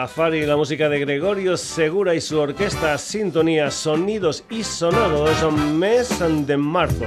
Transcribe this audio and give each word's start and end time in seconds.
Rastafari, 0.00 0.46
la 0.46 0.56
música 0.56 0.88
de 0.88 1.00
Gregorio 1.00 1.58
Segura 1.58 2.14
y 2.14 2.22
su 2.22 2.38
orquesta 2.38 2.96
Sintonía, 2.96 3.70
Sonidos 3.70 4.42
y 4.48 4.64
Sonados, 4.64 5.42
mes 5.52 6.08
de 6.46 6.56
marzo. 6.56 7.04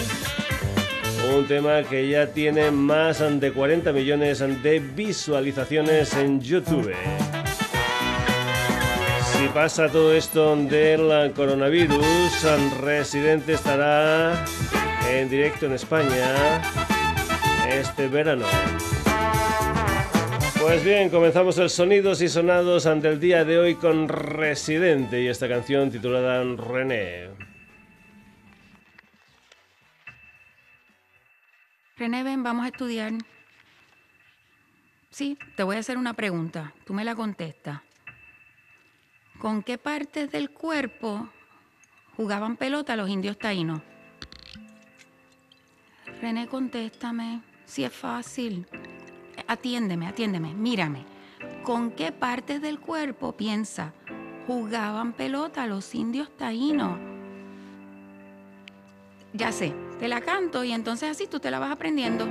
un 1.34 1.46
tema 1.46 1.82
que 1.82 2.08
ya 2.08 2.28
tiene 2.28 2.70
más 2.70 3.18
de 3.18 3.52
40 3.52 3.92
millones 3.92 4.38
de 4.62 4.78
visualizaciones 4.78 6.14
en 6.14 6.40
YouTube. 6.40 6.92
Si 9.32 9.48
pasa 9.48 9.88
todo 9.88 10.14
esto 10.14 10.54
del 10.54 11.32
coronavirus, 11.32 12.46
Residente 12.80 13.54
estará 13.54 14.44
en 15.10 15.28
directo 15.28 15.66
en 15.66 15.72
España 15.72 16.62
este 17.68 18.08
verano. 18.08 18.46
Pues 20.60 20.84
bien, 20.84 21.08
comenzamos 21.08 21.56
el 21.58 21.70
Sonidos 21.70 22.20
y 22.20 22.28
Sonados 22.28 22.86
ante 22.86 23.08
el 23.08 23.20
día 23.20 23.44
de 23.44 23.58
hoy 23.58 23.76
con 23.76 24.08
Residente 24.08 25.22
y 25.22 25.28
esta 25.28 25.48
canción 25.48 25.90
titulada 25.90 26.42
René. 26.42 27.30
René, 31.96 32.24
ven, 32.24 32.42
vamos 32.42 32.64
a 32.64 32.68
estudiar. 32.68 33.12
Sí, 35.10 35.38
te 35.56 35.62
voy 35.62 35.76
a 35.76 35.78
hacer 35.78 35.96
una 35.96 36.14
pregunta. 36.14 36.74
Tú 36.84 36.92
me 36.92 37.04
la 37.04 37.14
contestas. 37.14 37.80
¿Con 39.38 39.62
qué 39.62 39.78
partes 39.78 40.30
del 40.32 40.50
cuerpo 40.50 41.28
jugaban 42.16 42.56
pelota 42.56 42.96
los 42.96 43.08
indios 43.08 43.38
taínos? 43.38 43.80
René, 46.20 46.48
contéstame. 46.48 47.42
Si 47.64 47.84
es 47.84 47.92
fácil 47.92 48.66
atiéndeme, 49.48 50.06
atiéndeme, 50.06 50.54
mírame. 50.54 51.04
¿Con 51.64 51.90
qué 51.90 52.12
partes 52.12 52.62
del 52.62 52.78
cuerpo 52.78 53.32
piensa 53.32 53.92
jugaban 54.46 55.12
pelota 55.12 55.66
los 55.66 55.94
indios 55.94 56.30
taínos? 56.36 56.98
Ya 59.32 59.52
sé, 59.52 59.74
te 59.98 60.08
la 60.08 60.20
canto 60.20 60.64
y 60.64 60.72
entonces 60.72 61.10
así 61.10 61.26
tú 61.26 61.40
te 61.40 61.50
la 61.50 61.58
vas 61.58 61.72
aprendiendo. 61.72 62.26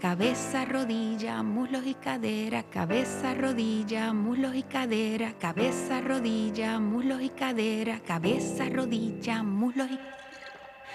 Cabeza, 0.00 0.64
rodilla, 0.64 1.42
muslos 1.42 1.84
y 1.84 1.94
cadera, 1.94 2.62
cabeza, 2.62 3.34
rodilla, 3.34 4.12
muslos 4.12 4.54
y 4.54 4.62
cadera, 4.62 5.32
cabeza, 5.40 6.00
rodilla, 6.00 6.78
muslos 6.78 7.20
y 7.20 7.30
cadera, 7.30 7.98
cabeza, 8.00 8.68
rodilla, 8.68 9.42
muslos 9.42 9.90
y 9.90 9.96
cadera. 9.96 10.17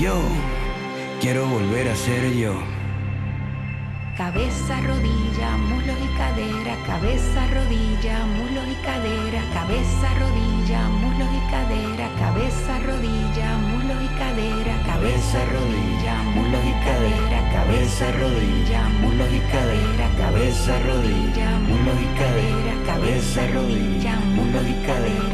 Yo 0.00 0.18
quiero 1.20 1.44
volver 1.46 1.86
a 1.88 1.94
ser 1.94 2.32
yo. 2.32 2.54
Cabeza, 4.16 4.80
rodilla, 4.80 5.58
muslos 5.68 5.96
y 6.02 6.16
cadera, 6.16 6.74
cabeza, 6.86 7.46
rodilla, 7.52 8.24
muslos 8.24 8.64
y 8.66 8.76
cadera, 8.82 9.42
cabeza, 9.52 10.08
rodilla, 10.18 10.88
muslos 10.88 11.28
y 11.36 11.50
cadera, 11.52 12.08
cabeza, 12.18 12.78
rodilla, 12.80 13.58
muslos 13.58 13.92
y 14.00 14.08
cadera, 14.16 14.74
cabeza, 14.88 15.44
rodilla, 15.52 16.16
muslos 16.32 16.64
y 16.64 16.72
cadera, 16.80 17.40
cabeza, 17.52 18.12
rodilla, 18.20 18.88
muslos 19.02 19.28
y 19.34 19.40
cadera, 19.52 20.06
cabeza, 20.16 20.78
rodilla, 20.88 21.58
muslos 21.68 22.00
y 22.00 22.08
cadera, 22.16 22.72
cabeza, 22.86 23.46
rodilla, 23.52 24.16
muslos 24.34 24.64
y 24.66 24.86
cadera. 24.86 25.29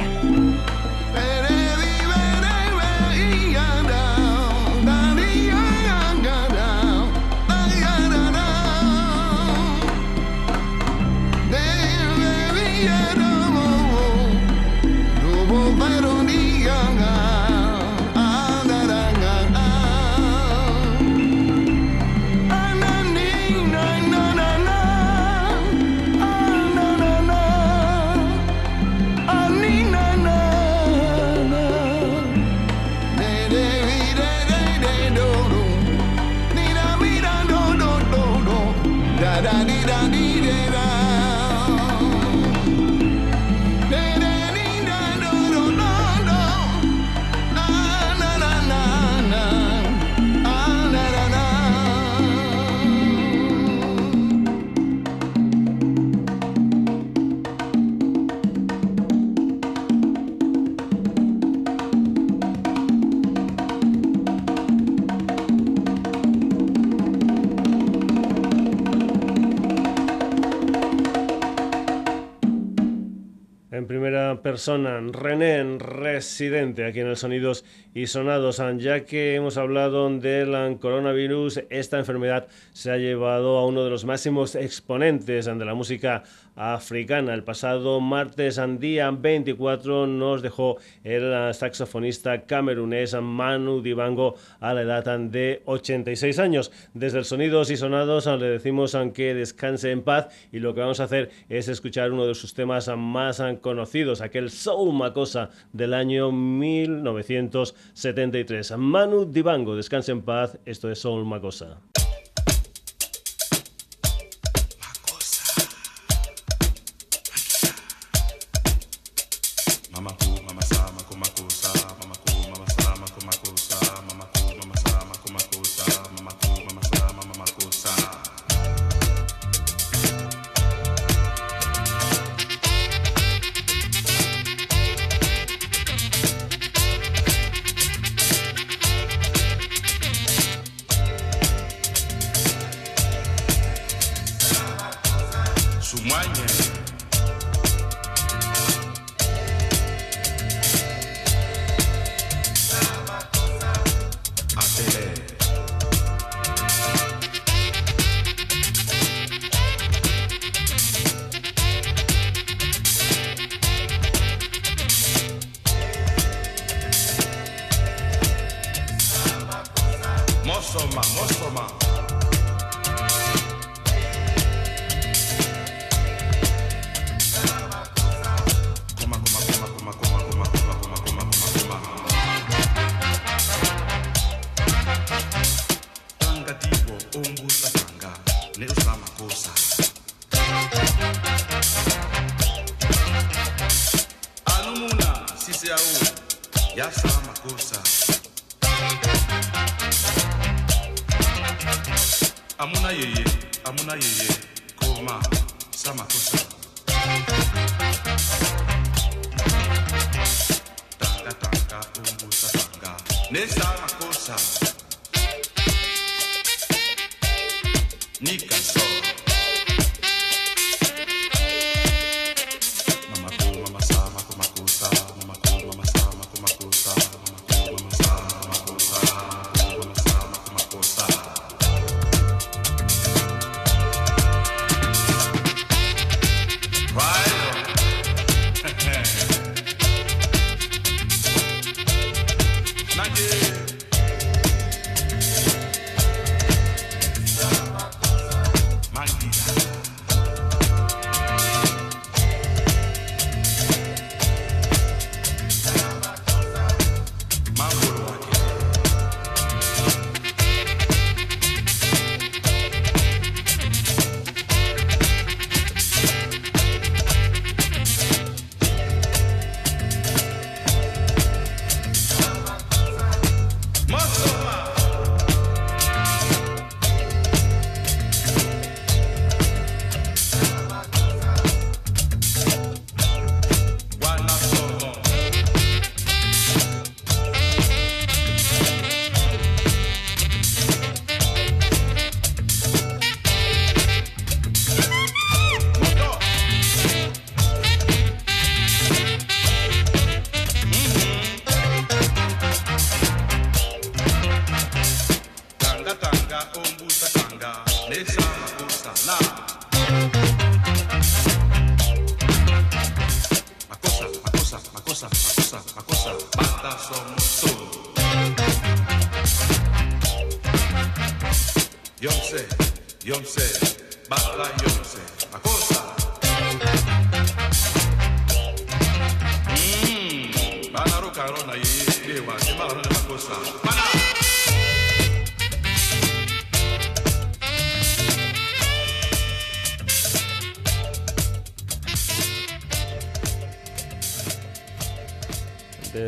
Persona, 74.56 75.02
René, 75.12 75.76
residente 75.78 76.86
aquí 76.86 77.00
en 77.00 77.08
el 77.08 77.18
Sonidos 77.18 77.62
y 77.92 78.06
Sonados, 78.06 78.62
ya 78.78 79.04
que 79.04 79.34
hemos 79.34 79.58
hablado 79.58 80.08
del 80.08 80.78
coronavirus, 80.78 81.60
esta 81.68 81.98
enfermedad 81.98 82.46
se 82.72 82.90
ha 82.90 82.96
llevado 82.96 83.58
a 83.58 83.66
uno 83.66 83.84
de 83.84 83.90
los 83.90 84.06
máximos 84.06 84.54
exponentes 84.54 85.44
de 85.44 85.64
la 85.66 85.74
música 85.74 86.22
africana. 86.56 87.34
El 87.34 87.44
pasado 87.44 88.00
martes, 88.00 88.60
día 88.80 89.10
24, 89.10 90.06
nos 90.06 90.40
dejó 90.42 90.78
el 91.04 91.54
saxofonista 91.54 92.46
camerunés 92.46 93.14
Manu 93.14 93.82
Dibango 93.82 94.34
a 94.60 94.74
la 94.74 94.82
edad 94.82 95.18
de 95.20 95.62
86 95.66 96.38
años. 96.38 96.72
Desde 96.94 97.18
el 97.18 97.24
Sonidos 97.24 97.70
y 97.70 97.76
Sonados 97.76 98.26
le 98.26 98.48
decimos 98.48 98.96
que 99.14 99.34
descanse 99.34 99.90
en 99.90 100.02
paz 100.02 100.28
y 100.50 100.58
lo 100.58 100.74
que 100.74 100.80
vamos 100.80 101.00
a 101.00 101.04
hacer 101.04 101.30
es 101.48 101.68
escuchar 101.68 102.10
uno 102.10 102.26
de 102.26 102.34
sus 102.34 102.54
temas 102.54 102.90
más 102.96 103.40
conocidos, 103.60 104.22
aquel 104.22 104.50
Soul 104.50 104.94
Macosa 104.94 105.50
del 105.72 105.94
año 105.94 106.32
1973. 106.32 108.76
Manu 108.78 109.26
Dibango, 109.26 109.76
descanse 109.76 110.12
en 110.12 110.22
paz, 110.22 110.58
esto 110.64 110.90
es 110.90 111.00
Soul 111.00 111.26
Macosa. 111.26 111.76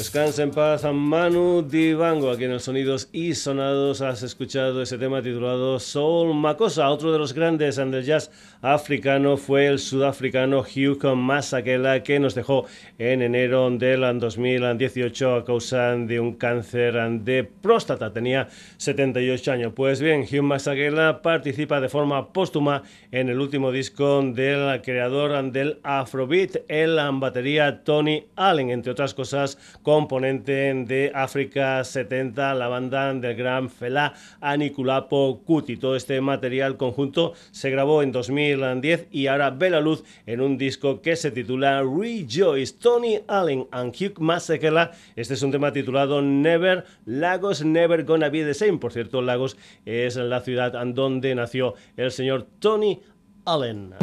Descansa 0.08 0.42
en 0.42 0.52
paz 0.52 0.86
a 0.86 0.92
Manu 0.94 1.60
Dibango. 1.60 2.30
Aquí 2.30 2.44
en 2.44 2.52
el 2.52 2.60
Sonidos 2.60 3.10
y 3.12 3.34
Sonados 3.34 4.00
has 4.00 4.22
escuchado 4.22 4.80
ese 4.80 4.96
tema 4.96 5.20
titulado 5.20 5.78
Soul 5.78 6.34
Makosa. 6.34 6.88
Otro 6.88 7.12
de 7.12 7.18
los 7.18 7.34
grandes 7.34 7.76
del 7.76 8.02
jazz 8.02 8.30
africano 8.62 9.36
fue 9.36 9.66
el 9.66 9.78
sudafricano 9.78 10.60
Hugh 10.60 11.14
Masakela 11.14 12.02
que 12.02 12.18
nos 12.20 12.34
dejó 12.34 12.64
en 12.96 13.20
enero 13.20 13.68
del 13.70 14.18
2018 14.18 15.34
a 15.34 15.44
causa 15.44 15.94
de 15.94 16.18
un 16.18 16.36
cáncer 16.36 16.94
de 17.20 17.44
próstata. 17.44 18.10
Tenía 18.10 18.48
78 18.78 19.52
años. 19.52 19.72
Pues 19.76 20.00
bien, 20.00 20.22
Hugh 20.22 20.42
Masakela 20.42 21.20
participa 21.20 21.82
de 21.82 21.90
forma 21.90 22.32
póstuma 22.32 22.82
en 23.12 23.28
el 23.28 23.38
último 23.38 23.72
disco 23.72 24.22
del 24.22 24.80
creador 24.80 25.52
del 25.52 25.80
Afrobeat, 25.82 26.62
el 26.68 26.98
batería 27.12 27.84
Tony 27.84 28.24
Allen, 28.36 28.70
entre 28.70 28.92
otras 28.92 29.12
cosas, 29.12 29.58
componente 29.98 30.72
de 30.86 31.10
África 31.12 31.82
70, 31.82 32.54
la 32.54 32.68
banda 32.68 33.12
del 33.12 33.34
gran 33.34 33.68
Fela 33.68 34.14
Anikulapo 34.40 35.42
Kuti. 35.44 35.76
Todo 35.76 35.96
este 35.96 36.20
material 36.20 36.76
conjunto 36.76 37.32
se 37.50 37.68
grabó 37.70 38.04
en 38.04 38.12
2010 38.12 39.08
y 39.10 39.26
ahora 39.26 39.50
ve 39.50 39.70
la 39.70 39.80
luz 39.80 40.04
en 40.24 40.40
un 40.40 40.56
disco 40.56 41.02
que 41.02 41.16
se 41.16 41.32
titula 41.32 41.82
Rejoice. 41.82 42.76
Tony 42.78 43.18
Allen 43.26 43.66
and 43.72 43.92
Hugh 43.92 44.20
Masekela. 44.20 44.92
Este 45.16 45.34
es 45.34 45.42
un 45.42 45.50
tema 45.50 45.72
titulado 45.72 46.22
Never 46.22 46.84
Lagos 47.04 47.64
Never 47.64 48.04
Gonna 48.04 48.28
Be 48.28 48.44
the 48.44 48.54
Same. 48.54 48.78
Por 48.78 48.92
cierto, 48.92 49.20
Lagos 49.20 49.56
es 49.84 50.14
la 50.14 50.42
ciudad 50.42 50.74
donde 50.94 51.34
nació 51.34 51.74
el 51.96 52.12
señor 52.12 52.46
Tony 52.60 53.00
Allen. 53.44 53.94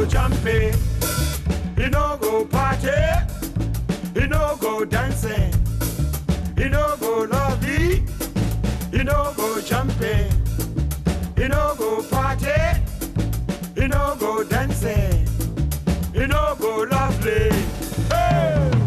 go 0.00 0.06
jumping, 0.06 0.72
he 1.76 1.88
no 1.90 2.16
go 2.20 2.44
party, 2.46 2.88
he 4.14 4.26
no 4.26 4.56
go 4.58 4.82
dancing, 4.84 5.52
he 6.56 6.68
no 6.70 6.96
go 6.98 7.26
lovey, 7.30 8.02
he 8.92 9.02
no 9.02 9.34
go 9.36 9.60
jumping, 9.60 10.30
he 11.36 11.48
no 11.48 11.74
go 11.76 12.02
party, 12.04 12.80
he 13.74 13.86
no 13.88 14.16
go 14.18 14.42
dancing, 14.42 15.26
he 16.14 16.26
no 16.26 16.56
go 16.58 16.86
lovely. 16.90 17.50
Hey! 18.08 18.79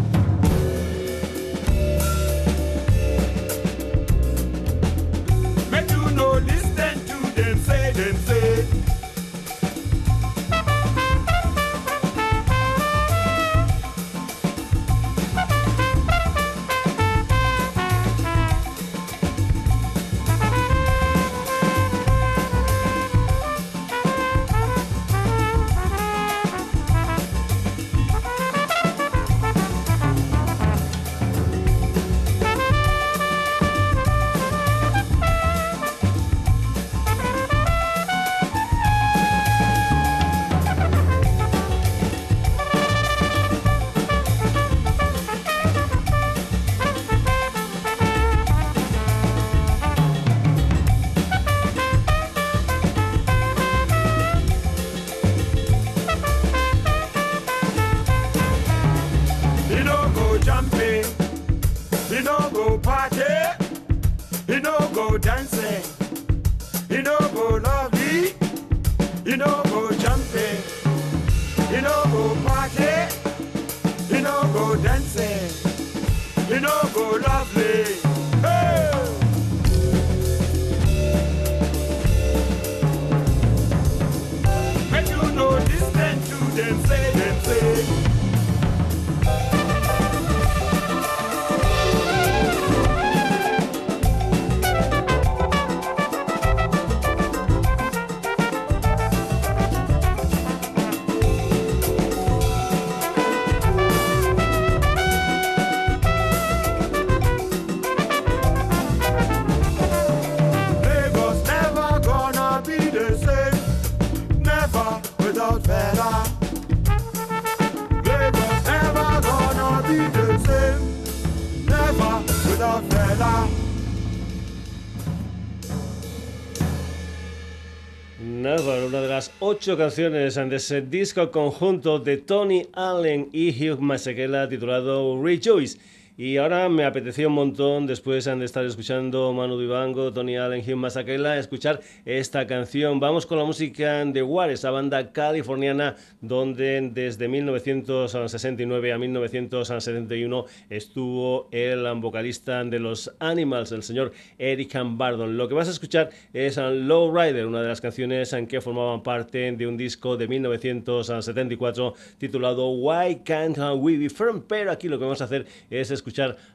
Canciones 129.72 130.36
de 130.36 130.56
ese 130.58 130.82
disco 130.82 131.32
conjunto 131.32 131.98
de 131.98 132.18
Tony 132.18 132.68
Allen 132.74 133.30
y 133.32 133.50
Hugh 133.50 133.80
Masekela 133.80 134.50
titulado 134.50 135.24
Rejoice. 135.24 135.78
Y 136.16 136.38
ahora 136.38 136.70
me 136.70 136.86
apeteció 136.86 137.28
un 137.28 137.34
montón, 137.34 137.88
después 137.88 138.26
de 138.26 138.46
estar 138.46 138.64
escuchando 138.64 139.34
Manu 139.34 139.58
Dibango, 139.58 140.14
Tony 140.14 140.38
Allen, 140.38 140.62
Hugh 140.62 140.78
Masaquela, 140.78 141.40
escuchar 141.40 141.82
esta 142.06 142.46
canción. 142.46 143.00
Vamos 143.00 143.26
con 143.26 143.40
la 143.40 143.46
música 143.46 144.06
de 144.06 144.22
War, 144.22 144.52
esa 144.52 144.70
banda 144.70 145.12
californiana 145.12 145.96
donde 146.22 146.92
desde 146.94 147.28
1969 147.28 148.94
a 148.94 149.00
1971 149.00 150.46
estuvo 150.70 151.50
el 151.50 151.84
vocalista 151.96 152.64
de 152.64 152.78
los 152.78 153.12
Animals, 153.18 153.72
el 153.72 153.82
señor 153.82 154.12
Eric 154.38 154.78
Bardon. 154.86 155.36
Lo 155.36 155.48
que 155.48 155.56
vas 155.56 155.68
a 155.68 155.72
escuchar 155.72 156.12
es 156.32 156.58
Low 156.58 157.12
Rider, 157.12 157.48
una 157.48 157.64
de 157.64 157.70
las 157.70 157.82
canciones 157.82 158.34
en 158.34 158.46
que 158.46 158.62
formaban 158.62 159.02
parte 159.02 159.52
de 159.52 159.66
un 159.66 159.78
disco 159.78 160.16
de 160.16 160.28
1974 160.28 161.96
titulado 162.20 162.70
Why 162.70 163.22
Can't 163.26 163.58
We 163.78 163.98
Be 163.98 164.12
Firm? 164.12 164.44
Pero 164.48 164.72
aquí 164.72 164.88
lo 164.88 165.00
que 165.00 165.06
vamos 165.06 165.20
a 165.20 165.24
hacer 165.24 165.48
es 165.72 165.90
escuchar 165.90 166.03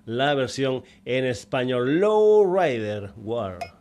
la 0.04 0.34
versión 0.34 0.82
en 1.04 1.24
español. 1.24 2.00
Low 2.00 2.44
Rider 2.54 3.10
War. 3.16 3.77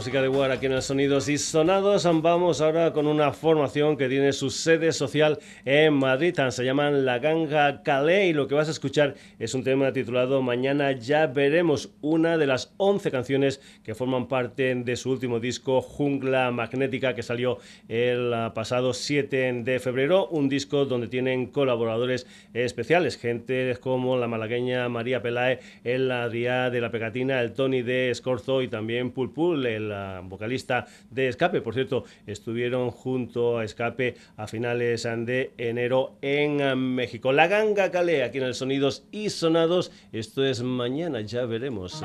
Música 0.00 0.22
de 0.22 0.30
War 0.30 0.50
aquí 0.50 0.64
en 0.64 0.72
el 0.72 0.80
Sonidos 0.80 1.28
y 1.28 1.36
Sonados. 1.36 2.08
Vamos 2.22 2.62
ahora 2.62 2.94
con 2.94 3.06
una 3.06 3.32
formación 3.32 3.98
que 3.98 4.08
tiene 4.08 4.32
su 4.32 4.48
sede 4.48 4.92
social 4.92 5.38
en 5.66 5.92
Madrid. 5.92 6.34
Se 6.48 6.64
llaman 6.64 7.04
La 7.04 7.18
Ganga 7.18 7.82
Calais 7.82 8.30
y 8.30 8.32
lo 8.32 8.48
que 8.48 8.54
vas 8.54 8.68
a 8.68 8.70
escuchar 8.70 9.14
es 9.38 9.52
un 9.52 9.62
tema 9.62 9.92
titulado 9.92 10.40
Mañana 10.40 10.92
ya 10.92 11.26
veremos, 11.26 11.90
una 12.00 12.38
de 12.38 12.46
las 12.46 12.72
11 12.78 13.10
canciones 13.10 13.60
que 13.84 13.94
forman 13.94 14.26
parte 14.26 14.74
de 14.74 14.96
su 14.96 15.10
último 15.10 15.38
disco 15.38 15.82
Jungla 15.82 16.50
Magnética 16.50 17.14
que 17.14 17.22
salió 17.22 17.58
el 17.86 18.32
pasado 18.54 18.94
7 18.94 19.52
de 19.64 19.80
febrero. 19.80 20.28
Un 20.28 20.48
disco 20.48 20.86
donde 20.86 21.08
tienen 21.08 21.48
colaboradores 21.48 22.26
especiales, 22.54 23.18
gente 23.18 23.76
como 23.82 24.16
la 24.16 24.28
malagueña 24.28 24.88
María 24.88 25.20
Pelae, 25.20 25.60
el 25.84 26.10
Adrià 26.10 26.70
de 26.70 26.80
la 26.80 26.90
Pegatina, 26.90 27.42
el 27.42 27.52
Tony 27.52 27.82
de 27.82 28.10
Scorzo 28.14 28.62
y 28.62 28.68
también 28.68 29.10
Pulpul, 29.10 29.66
el 29.66 29.89
ah, 29.92 30.20
vocalista 30.24 30.86
de 31.10 31.28
Escape. 31.28 31.60
Por 31.60 31.74
cierto, 31.74 32.04
estuvieron 32.26 32.90
junto 32.90 33.58
a 33.58 33.64
Escape 33.64 34.14
a 34.36 34.46
finales 34.46 35.02
de 35.02 35.52
enero 35.58 36.16
en 36.22 36.62
ah, 36.62 36.76
México. 36.76 37.32
La 37.32 37.46
ganga 37.46 37.90
calé 37.90 38.22
aquí 38.22 38.38
en 38.38 38.44
el 38.44 38.54
Sonidos 38.54 39.04
y 39.10 39.30
Sonados. 39.30 39.92
Esto 40.12 40.44
es 40.44 40.62
mañana, 40.62 41.20
ya 41.20 41.44
veremos. 41.46 42.02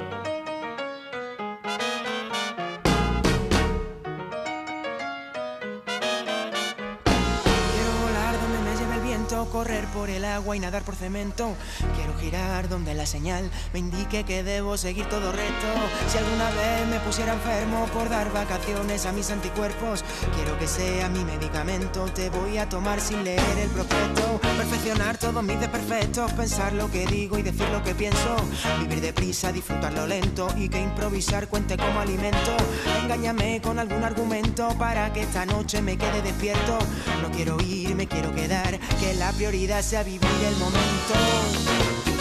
Por 9.95 10.10
el 10.10 10.25
agua 10.25 10.58
y 10.58 10.60
nadar 10.60 10.84
por 10.84 10.95
cemento. 10.95 11.55
Quiero 11.95 12.13
girar 12.19 12.67
donde 12.67 12.93
la 12.93 13.05
señal 13.05 13.49
me 13.71 13.79
indique 13.79 14.25
que 14.25 14.43
debo 14.43 14.77
seguir 14.77 15.08
todo 15.08 15.31
recto. 15.31 15.67
Si 16.12 16.17
alguna 16.17 16.49
vez 16.51 16.88
me 16.89 16.99
pusiera 16.99 17.34
enfermo 17.34 17.88
por 17.93 18.10
dar 18.10 18.31
vacaciones 18.34 19.05
a 19.05 19.13
mis 19.13 19.31
anticuerpos, 19.31 20.03
quiero 20.36 20.60
que 20.60 20.67
sea 20.67 21.08
mi 21.08 21.23
medicamento. 21.23 22.05
Te 22.13 22.29
voy 22.29 22.58
a 22.58 22.67
tomar 22.67 22.99
sin 22.99 23.23
leer 23.23 23.58
el 23.58 23.69
prospecto. 23.69 24.39
Perfeccionar 24.41 25.17
todos 25.17 25.41
mis 25.43 25.60
desperfectos, 25.60 26.31
pensar 26.34 26.73
lo 26.73 26.91
que 26.91 27.08
digo 27.08 27.39
y 27.39 27.43
decir 27.43 27.67
lo 27.69 27.81
que 27.81 27.95
pienso. 27.95 28.36
Vivir 28.81 28.99
deprisa, 28.99 29.53
disfrutar 29.53 29.93
lo 29.93 30.05
lento 30.05 30.47
y 30.58 30.67
que 30.67 30.81
improvisar 30.81 31.47
cuente 31.47 31.77
como 31.77 32.01
alimento. 32.01 32.58
Engáñame 33.03 33.62
con 33.62 33.79
algún 33.79 34.03
argumento 34.03 34.67
para 34.77 35.13
que 35.13 35.21
esta 35.21 35.45
noche 35.45 35.81
me 35.81 35.97
quede 35.97 36.21
despierto. 36.21 36.79
No 37.21 37.31
quiero 37.31 37.58
ir, 37.62 37.95
me 37.95 38.08
quiero 38.08 38.36
quedar, 38.36 38.77
que 38.99 39.13
la 39.13 39.31
prioridad 39.31 39.85
sea 39.86 40.02
vivir 40.02 40.28
el 40.43 40.56
momento. 40.58 42.14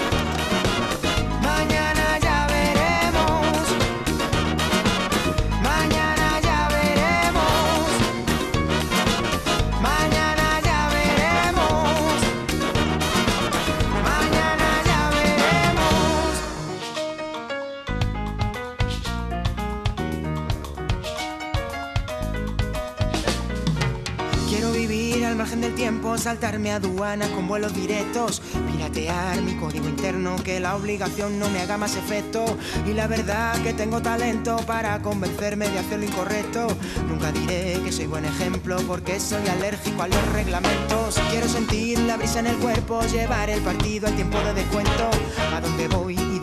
Tiempo, 26.15 26.19
saltarme 26.19 26.73
aduanas 26.73 27.29
con 27.31 27.47
vuelos 27.49 27.75
directos, 27.75 28.43
piratear 28.71 29.41
mi 29.43 29.55
código 29.55 29.89
interno, 29.89 30.37
que 30.37 30.61
la 30.61 30.77
obligación 30.77 31.39
no 31.39 31.49
me 31.51 31.61
haga 31.61 31.77
más 31.77 31.97
efecto. 31.97 32.45
Y 32.87 32.93
la 32.93 33.07
verdad 33.07 33.61
que 33.63 33.73
tengo 33.73 34.01
talento 34.01 34.57
para 34.67 35.01
convencerme 35.01 35.69
de 35.69 35.79
hacer 35.79 35.99
lo 35.99 36.05
incorrecto. 36.05 36.67
Nunca 37.09 37.33
diré 37.33 37.81
que 37.85 37.93
soy 37.93 38.07
buen 38.07 38.25
ejemplo 38.25 38.77
porque 38.87 39.21
soy 39.21 39.47
alérgico 39.49 40.03
a 40.03 40.09
los 40.09 40.33
reglamentos. 40.33 41.19
Quiero 41.31 41.49
sentir 41.49 41.99
la 42.01 42.17
brisa 42.17 42.41
en 42.41 42.47
el 42.47 42.57
cuerpo, 42.57 43.03
llevar 43.03 43.51
el 43.51 43.61
partido 43.63 44.09
al 44.09 44.15
tiempo 44.15 44.39
de 44.39 44.55
descuento. 44.55 45.11
A 45.55 45.61
dónde 45.61 45.89
voy 45.89 46.34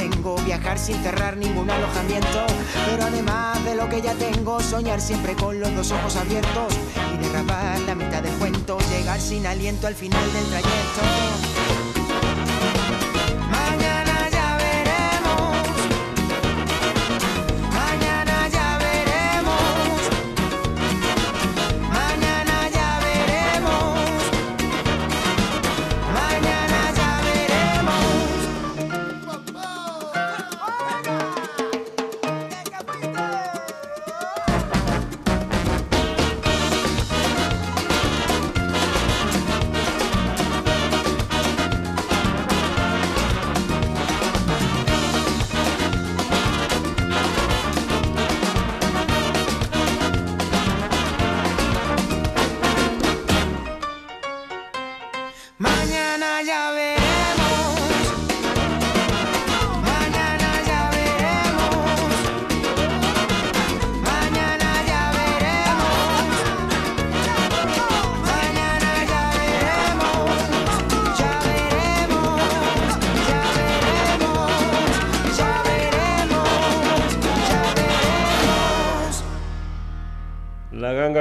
vengo, 0.00 0.36
viajar 0.44 0.78
sin 0.78 0.96
cerrar 1.02 1.36
ningún 1.36 1.70
alojamiento. 1.70 2.46
Pero 2.86 3.04
además 3.04 3.62
de 3.64 3.74
lo 3.74 3.88
que 3.88 4.00
ya 4.00 4.14
tengo, 4.14 4.60
soñar 4.60 5.00
siempre 5.00 5.34
con 5.34 5.60
los 5.60 5.74
dos 5.74 5.90
ojos 5.92 6.16
abiertos 6.16 6.74
y 7.14 7.18
derrapar 7.22 7.78
la 7.80 7.94
mitad 7.94 8.22
del 8.22 8.34
cuento, 8.34 8.78
llegar 8.90 9.20
sin 9.20 9.46
aliento 9.46 9.86
al 9.86 9.94
final 9.94 10.32
del 10.32 10.44
trayecto. 10.46 11.49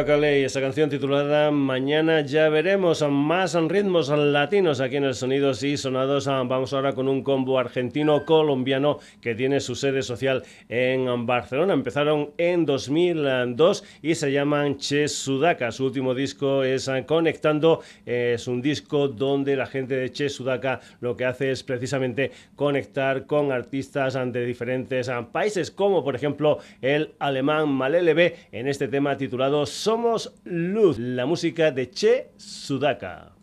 Calais, 0.10 0.43
esa 0.43 0.60
canción 0.60 0.89
titulada 0.89 1.52
Mañana 1.52 2.22
ya 2.22 2.50
veremos 2.50 3.06
más 3.08 3.54
ritmos 3.54 4.10
latinos 4.10 4.82
aquí 4.82 4.95
en 4.95 5.04
el 5.04 5.13
Sonidos 5.13 5.62
y 5.62 5.78
Sonados. 5.78 6.26
Vamos 6.26 6.74
ahora 6.74 6.93
con 6.93 7.08
un 7.08 7.22
combo 7.22 7.60
argentino-colombiano 7.60 8.98
que 9.22 9.36
tiene 9.36 9.60
su 9.60 9.76
sede 9.76 10.02
social 10.02 10.41
en 10.67 11.28
Barcelona. 11.28 11.76
Empezaron 11.76 12.32
en 12.39 12.65
2002 12.65 13.84
y 14.02 14.15
se 14.15 14.32
llaman 14.32 14.78
Che 14.78 15.08
Sudaka. 15.08 15.72
Su 15.72 15.86
último 15.86 16.15
disco 16.15 16.63
es 16.63 16.89
Conectando. 17.06 17.82
Es 18.04 18.48
un 18.48 18.63
disco 18.63 19.10
donde 19.10 19.56
la 19.56 19.67
gente 19.67 19.93
de 19.93 20.12
Che 20.12 20.30
Sudaka 20.30 20.80
lo 21.02 21.15
que 21.15 21.26
hace 21.26 21.52
es 21.52 21.62
precisamente 21.62 22.32
conectar 22.56 23.28
con 23.28 23.52
artistas 23.52 24.15
de 24.15 24.43
diferentes 24.43 25.12
países, 25.32 25.69
como 25.69 26.04
por 26.04 26.15
ejemplo 26.15 26.58
el 26.82 27.13
alemán 27.19 27.69
Malele 27.69 28.15
B 28.15 28.36
en 28.52 28.67
este 28.67 28.88
tema 28.88 29.15
titulado 29.15 29.67
Somos 29.99 30.31
Luz, 30.45 30.97
la 30.97 31.25
música 31.25 31.71
de 31.71 31.91
Che 31.91 32.31
Sudaka. 32.38 33.33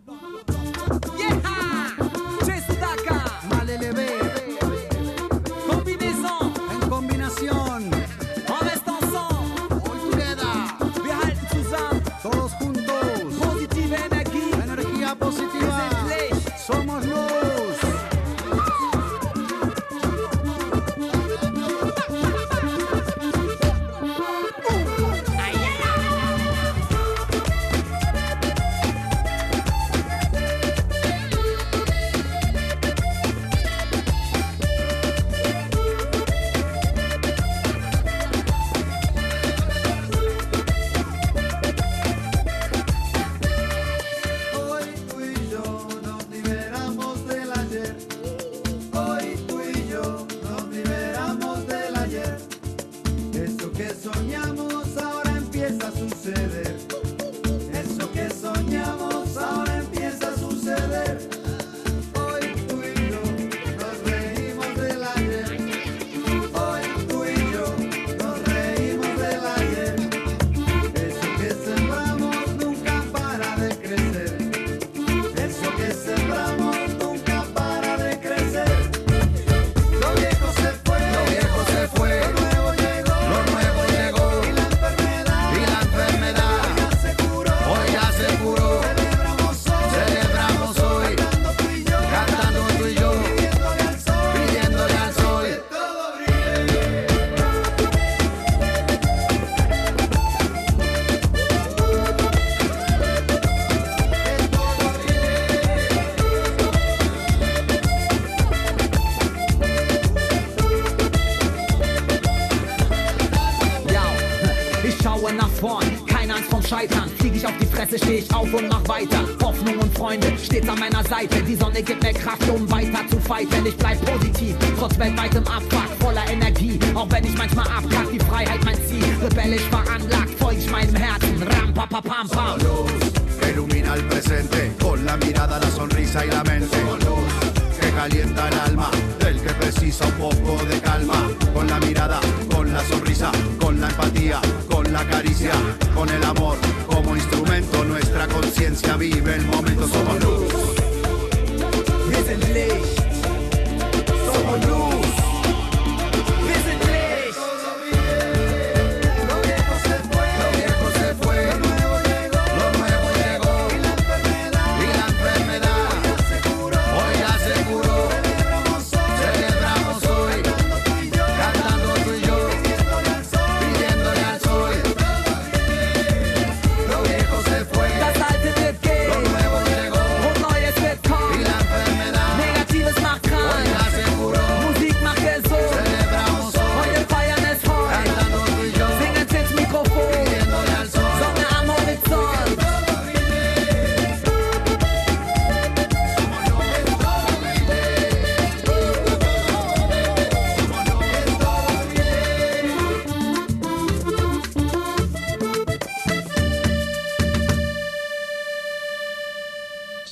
Wife, 123.37 123.53
wenn 123.53 123.66
ich 123.66 123.77
bleib 123.77 124.03
positiv, 124.07 124.57
trotz 124.79 124.99
weltweit 124.99 125.36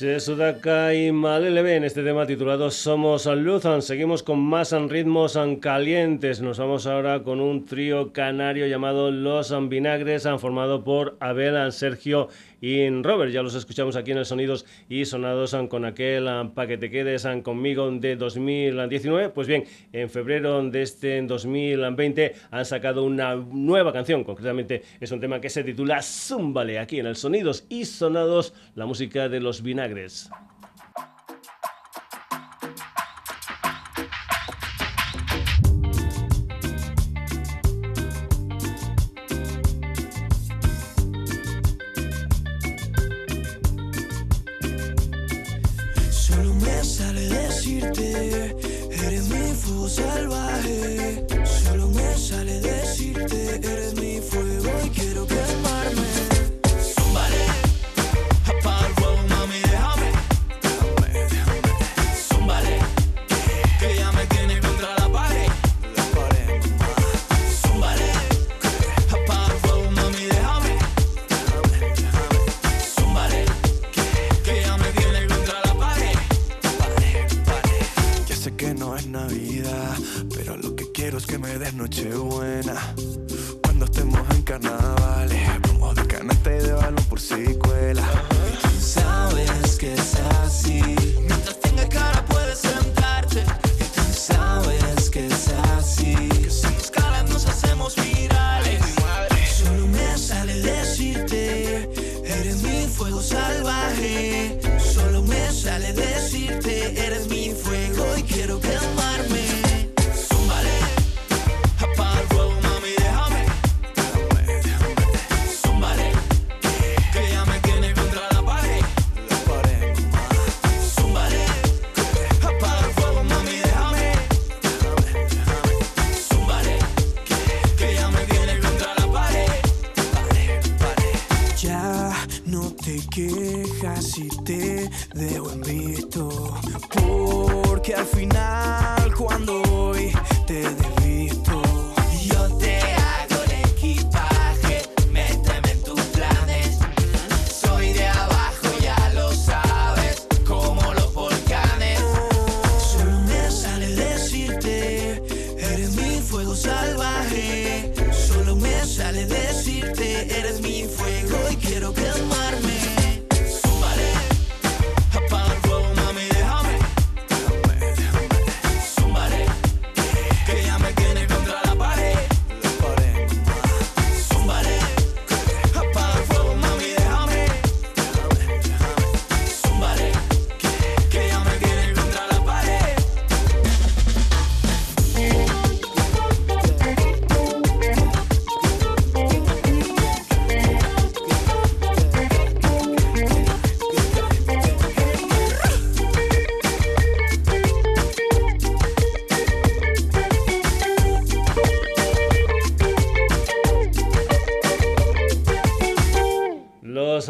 Che 0.05 0.19
Sudaka 0.19 0.93
y 0.93 1.11
Malelebe 1.11 1.77
en 1.77 1.83
este 1.83 2.03
tema 2.03 2.27
titulado 2.27 2.69
Somos 2.69 3.25
Luzan. 3.25 3.81
Seguimos 3.81 4.21
con 4.21 4.37
más 4.39 4.71
ritmos 4.71 5.35
calientes. 5.59 6.41
Nos 6.41 6.59
vamos 6.59 6.85
ahora 6.85 7.23
con 7.23 7.41
un 7.41 7.65
trío 7.65 8.13
canario 8.13 8.67
llamado 8.67 9.09
Los 9.09 9.51
Vinagres, 9.67 10.27
formado 10.37 10.83
por 10.83 11.17
Abel, 11.19 11.71
Sergio 11.71 12.27
y 12.61 12.89
Robert. 12.89 13.31
Ya 13.31 13.41
los 13.41 13.55
escuchamos 13.55 13.95
aquí 13.95 14.11
en 14.11 14.17
el 14.17 14.25
Sonidos 14.25 14.65
y 14.89 15.05
Sonados 15.05 15.53
ah, 15.53 15.67
con 15.67 15.85
aquel 15.85 16.27
ah, 16.27 16.51
Pa' 16.53 16.67
que 16.67 16.77
te 16.77 16.89
quedes 16.89 17.25
ah, 17.25 17.41
conmigo 17.41 17.89
de 17.91 18.15
2019. 18.15 19.29
Pues 19.29 19.47
bien, 19.47 19.65
en 19.93 20.09
febrero 20.09 20.61
de 20.69 20.81
este 20.81 21.21
2020 21.21 22.35
han 22.51 22.65
sacado 22.65 23.03
una 23.03 23.35
nueva 23.35 23.93
canción. 23.93 24.23
Concretamente 24.23 24.83
es 24.99 25.11
un 25.11 25.19
tema 25.19 25.41
que 25.41 25.49
se 25.49 25.63
titula 25.63 26.01
Zumbale 26.01 26.79
aquí 26.79 26.99
en 26.99 27.07
el 27.07 27.15
Sonidos 27.15 27.65
y 27.69 27.85
Sonados, 27.85 28.53
la 28.75 28.85
música 28.85 29.29
de 29.29 29.39
los 29.39 29.61
vinagres. 29.61 30.29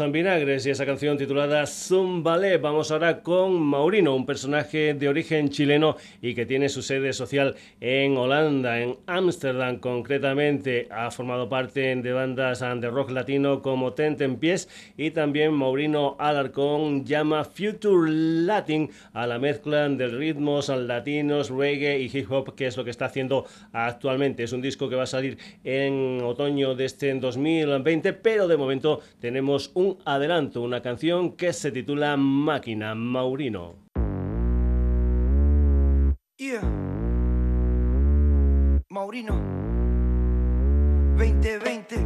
Los 0.06 0.12
Vinagres 0.12 0.64
y 0.64 0.70
esa 0.70 0.86
canción 0.86 1.18
titulada 1.18 1.66
Zumbale. 1.66 2.58
Vamos 2.58 2.92
ahora 2.92 3.22
con 3.22 3.60
Maurino, 3.60 4.14
un 4.14 4.24
personaje 4.24 4.94
de 4.94 5.08
origen 5.08 5.48
chileno 5.48 5.96
y 6.22 6.32
que 6.36 6.46
tiene 6.46 6.68
su 6.68 6.80
sede 6.80 7.12
social 7.12 7.56
en 7.80 8.16
Holanda, 8.16 8.80
en 8.80 8.98
Ámsterdam 9.08 9.80
concretamente. 9.80 10.86
Ha 10.92 11.10
formado 11.10 11.48
parte 11.48 11.96
de 11.96 12.12
bandas 12.12 12.60
de 12.60 12.88
rock 12.88 13.10
latino 13.10 13.62
como 13.62 13.94
Tent 13.94 14.20
en 14.20 14.36
Pies 14.36 14.68
y 14.96 15.10
también 15.10 15.52
Maurino 15.52 16.14
Alarcón 16.20 17.04
llama 17.04 17.42
Future 17.42 18.08
Latin 18.08 18.88
a 19.12 19.26
la 19.26 19.40
mezcla 19.40 19.88
de 19.88 20.06
ritmos 20.06 20.68
latinos, 20.68 21.50
reggae 21.50 21.98
y 21.98 22.16
hip 22.16 22.30
hop, 22.30 22.54
que 22.54 22.68
es 22.68 22.76
lo 22.76 22.84
que 22.84 22.90
está 22.90 23.06
haciendo 23.06 23.44
actualmente. 23.72 24.44
Es 24.44 24.52
un 24.52 24.62
disco 24.62 24.88
que 24.88 24.94
va 24.94 25.02
a 25.02 25.06
salir 25.06 25.36
en 25.64 26.20
otoño 26.22 26.76
de 26.76 26.84
este 26.84 27.12
2020, 27.12 28.12
pero 28.12 28.46
de 28.46 28.56
momento 28.56 29.00
tenemos 29.20 29.72
un 29.74 29.95
adelanto, 30.04 30.62
una 30.62 30.82
canción 30.82 31.36
que 31.36 31.52
se 31.52 31.72
titula 31.72 32.16
Máquina 32.16 32.94
Maurino. 32.94 33.86
Maurino 38.88 39.34
2020 41.16 41.96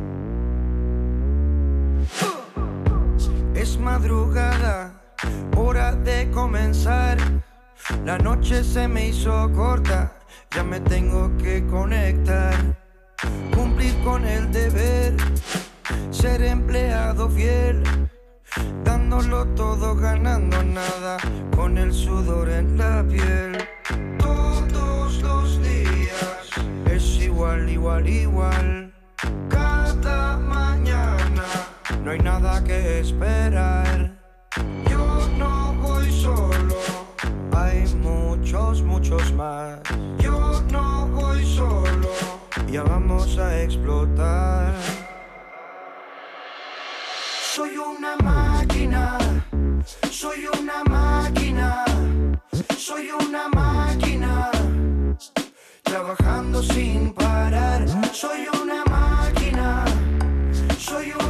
Es 3.55 3.79
madrugada, 3.79 5.14
hora 5.57 5.94
de 5.94 6.31
comenzar. 6.31 7.18
La 8.05 8.16
noche 8.16 8.64
se 8.64 8.88
me 8.88 9.09
hizo 9.09 9.53
corta, 9.53 10.16
ya 10.55 10.64
me 10.64 10.80
tengo 10.80 11.36
que 11.36 11.66
conectar. 11.66 12.55
Cumplir 13.55 13.95
con 14.03 14.24
el 14.26 14.51
deber 14.51 15.14
ser 16.11 16.43
empleado 16.43 17.28
fiel, 17.30 17.82
dándolo 18.84 19.47
todo, 19.55 19.95
ganando 19.95 20.62
nada, 20.62 21.16
con 21.57 21.78
el 21.78 21.93
sudor 21.93 22.49
en 22.51 22.76
la 22.76 23.03
piel. 23.09 23.59
Todos 24.18 25.22
los 25.22 25.62
días 25.62 26.51
es 26.86 27.20
igual, 27.20 27.68
igual, 27.68 28.09
igual. 28.09 28.93
Cada 29.49 30.36
mañana 30.36 31.45
no 32.05 32.11
hay 32.11 32.18
nada 32.18 32.62
que 32.64 33.01
esperar. 33.01 34.12
Yo 34.91 35.28
no 35.38 35.74
voy 35.80 36.11
solo, 36.11 36.76
hay 37.57 37.86
muchos, 37.97 38.82
muchos 38.82 39.32
más. 39.32 39.80
Yo 40.18 40.61
no 40.70 41.09
voy 41.09 41.45
solo, 41.45 42.11
ya 42.70 42.82
vamos 42.82 43.38
a 43.38 43.62
explotar. 43.62 44.74
Soy 47.61 47.76
una 47.76 48.16
máquina, 48.24 49.18
soy 50.11 50.46
una 50.46 50.82
máquina, 50.84 51.84
soy 52.78 53.11
una 53.11 53.48
máquina, 53.48 54.50
trabajando 55.82 56.62
sin 56.62 57.12
parar. 57.12 57.86
Soy 58.14 58.48
una 58.62 58.82
máquina, 58.86 59.84
soy 60.78 61.12
una 61.12 61.30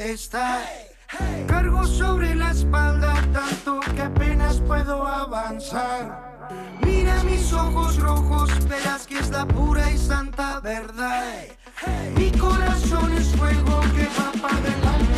está. 0.00 0.62
Cargo 1.46 1.84
sobre 1.84 2.34
la 2.34 2.50
espalda 2.50 3.14
tanto 3.32 3.80
que 3.94 4.02
apenas 4.02 4.60
puedo 4.60 5.06
avanzar. 5.06 6.48
Mira 6.82 7.22
mis 7.24 7.52
ojos 7.52 7.98
rojos, 7.98 8.50
verás 8.68 9.06
que 9.06 9.18
es 9.18 9.30
la 9.30 9.46
pura 9.46 9.90
y 9.90 9.98
santa 9.98 10.60
verdad. 10.60 11.44
Mi 12.16 12.30
corazón 12.32 13.12
es 13.12 13.28
fuego 13.36 13.80
que 13.94 14.06
va 14.18 14.32
para 14.40 14.56
adelante 14.56 15.09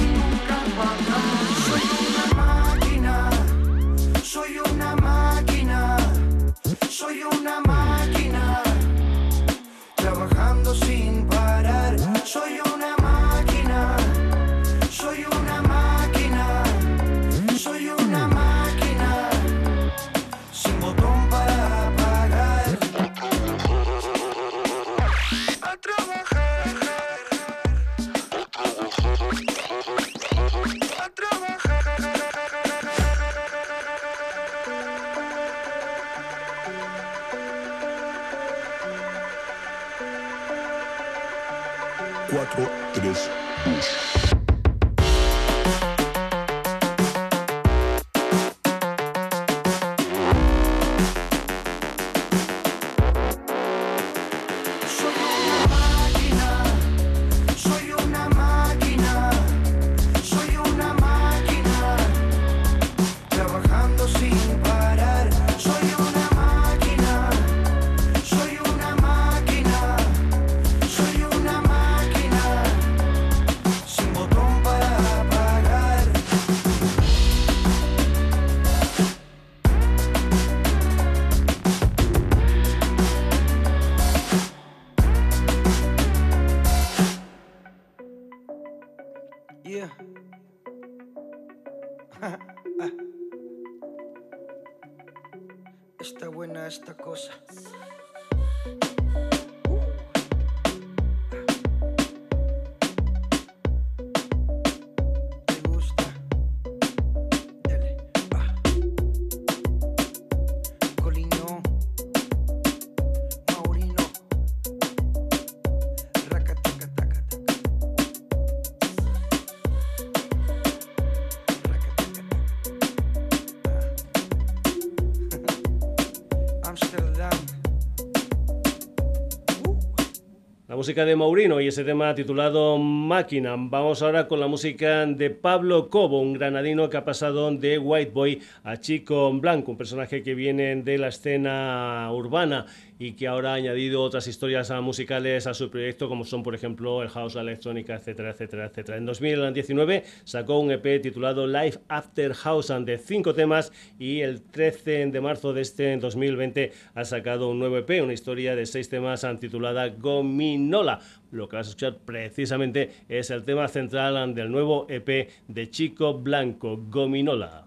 La 130.73 130.77
música 130.77 131.05
de 131.05 131.17
Maurino 131.17 131.61
y 131.61 131.67
ese 131.67 131.85
tema 131.85 132.15
titulado 132.15 132.79
Máquina. 132.79 133.57
Vamos 133.59 134.01
ahora 134.01 134.27
con 134.27 134.41
la 134.41 134.47
música 134.47 135.05
de 135.05 135.29
Pablo 135.29 135.91
Cobo, 135.91 136.19
un 136.23 136.33
granadino 136.33 136.89
que 136.89 136.97
ha 136.97 137.05
pasado 137.05 137.51
de 137.51 137.79
White 137.79 138.13
Boy 138.13 138.41
a 138.65 138.79
Chico 138.79 139.31
Blanco, 139.35 139.73
un 139.73 139.77
personaje 139.77 140.23
que 140.23 140.35
viene 140.35 140.77
de 140.77 140.97
la 140.97 141.09
escena 141.09 142.09
urbana 142.11 142.65
y 143.03 143.15
que 143.15 143.27
ahora 143.27 143.51
ha 143.51 143.55
añadido 143.55 144.01
otras 144.01 144.29
historias 144.29 144.71
musicales 144.81 145.49
a 145.49 145.55
su 145.55 145.71
proyecto, 145.71 146.09
como 146.09 146.25
son, 146.25 146.45
por 146.45 146.55
ejemplo, 146.55 147.03
el 147.03 147.09
house, 147.09 147.35
la 147.35 147.41
electrónica, 147.41 147.97
etcétera, 147.97 148.31
etcétera, 148.31 148.67
etcétera. 148.67 148.97
En 148.97 149.07
2019 149.07 150.05
sacó 150.23 150.61
un 150.61 150.71
EP 150.71 151.03
titulado 151.03 151.49
Life 151.49 151.81
After 151.89 152.33
House 152.33 152.73
de 152.85 152.99
cinco 152.99 153.35
temas 153.35 153.73
y 153.99 154.21
el 154.21 154.43
13 154.43 155.07
de 155.07 155.21
marzo 155.21 155.53
de 155.53 155.63
este 155.63 155.97
2020 155.97 156.73
ha 156.95 157.05
sacado 157.05 157.51
un 157.51 157.59
nuevo 157.59 157.77
EP, 157.77 158.05
una 158.05 158.13
historia 158.13 158.55
de 158.55 158.67
seis 158.67 158.89
temas 158.89 159.27
titulada 159.41 159.89
Gominola. 159.89 161.01
Lo 161.33 161.49
que 161.49 161.57
vas 161.57 161.67
a 161.67 161.71
escuchar 161.71 161.99
precisamente 162.05 162.93
es 163.09 163.31
el 163.31 163.43
tema 163.43 163.67
central 163.67 164.33
del 164.33 164.53
nuevo 164.53 164.87
EP 164.89 165.29
de 165.49 165.71
Chico 165.71 166.15
Blanco, 166.15 166.79
Gominola. 166.89 167.67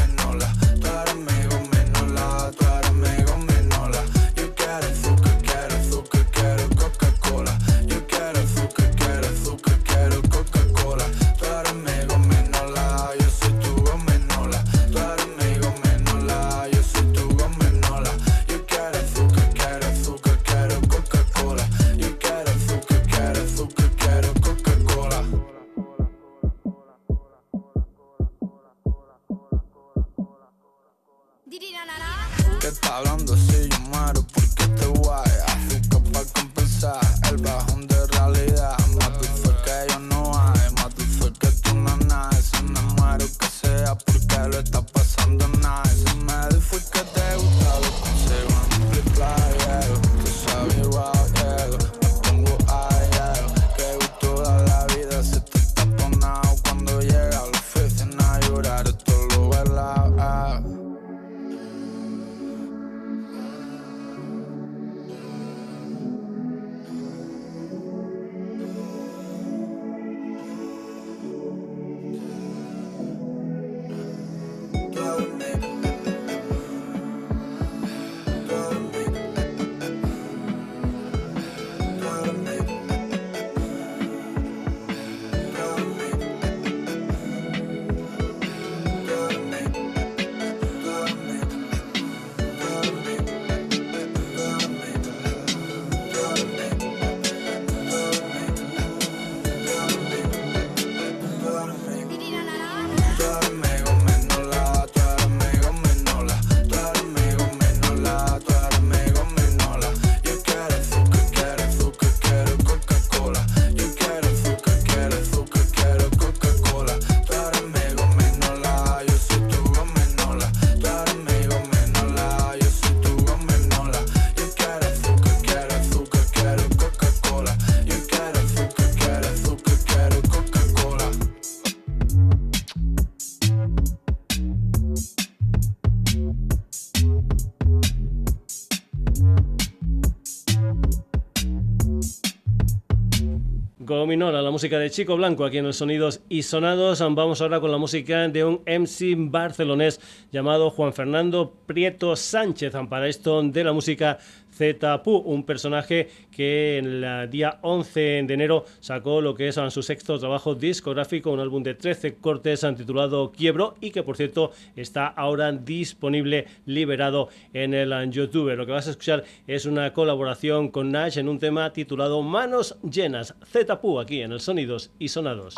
música 144.61 144.79
de 144.79 144.91
Chico 144.91 145.17
Blanco 145.17 145.47
aquí 145.47 145.57
en 145.57 145.65
los 145.65 145.77
Sonidos 145.77 146.21
y 146.29 146.43
Sonados. 146.43 147.01
Vamos 147.01 147.41
ahora 147.41 147.61
con 147.61 147.73
la 147.73 147.79
música 147.79 148.29
de 148.29 148.45
un 148.45 148.61
MC 148.67 149.15
barcelonés 149.17 149.99
llamado 150.31 150.69
Juan 150.69 150.93
Fernando 150.93 151.55
Prieto 151.65 152.15
Sánchez. 152.15 152.75
Para 152.91 153.09
esto 153.09 153.43
de 153.43 153.65
la 153.65 153.73
música 153.73 154.19
Zetapu, 154.61 155.17
un 155.17 155.45
personaje 155.45 156.11
que 156.31 156.77
el 156.77 157.31
día 157.31 157.61
11 157.63 158.25
de 158.27 158.35
enero 158.35 158.67
sacó 158.81 159.23
lo 159.23 159.35
que 159.35 159.49
es 159.49 159.59
su 159.71 159.83
sexto 159.83 160.19
trabajo 160.19 160.55
discográfico, 160.55 161.31
un 161.31 161.41
álbum 161.41 161.63
de 161.63 161.73
13 161.73 162.17
cortes 162.17 162.67
titulado 162.77 163.33
Quiebro 163.33 163.77
y 163.81 163.91
que 163.91 164.03
por 164.03 164.19
cierto 164.19 164.53
está 164.77 165.07
ahora 165.07 165.51
disponible, 165.51 166.47
liberado 166.67 167.31
en 167.55 167.73
el 167.73 168.11
YouTube. 168.11 168.55
Lo 168.55 168.67
que 168.67 168.73
vas 168.73 168.87
a 168.87 168.91
escuchar 168.91 169.25
es 169.47 169.65
una 169.65 169.95
colaboración 169.95 170.69
con 170.69 170.93
Nash 170.93 171.17
en 171.17 171.31
un 171.31 171.39
tema 171.39 171.73
titulado 171.73 172.21
Manos 172.21 172.77
Llenas, 172.83 173.35
Zetapu 173.47 173.99
aquí 173.99 174.21
en 174.21 174.33
el 174.33 174.41
Sonidos 174.41 174.91
y 174.99 175.09
Sonados. 175.09 175.55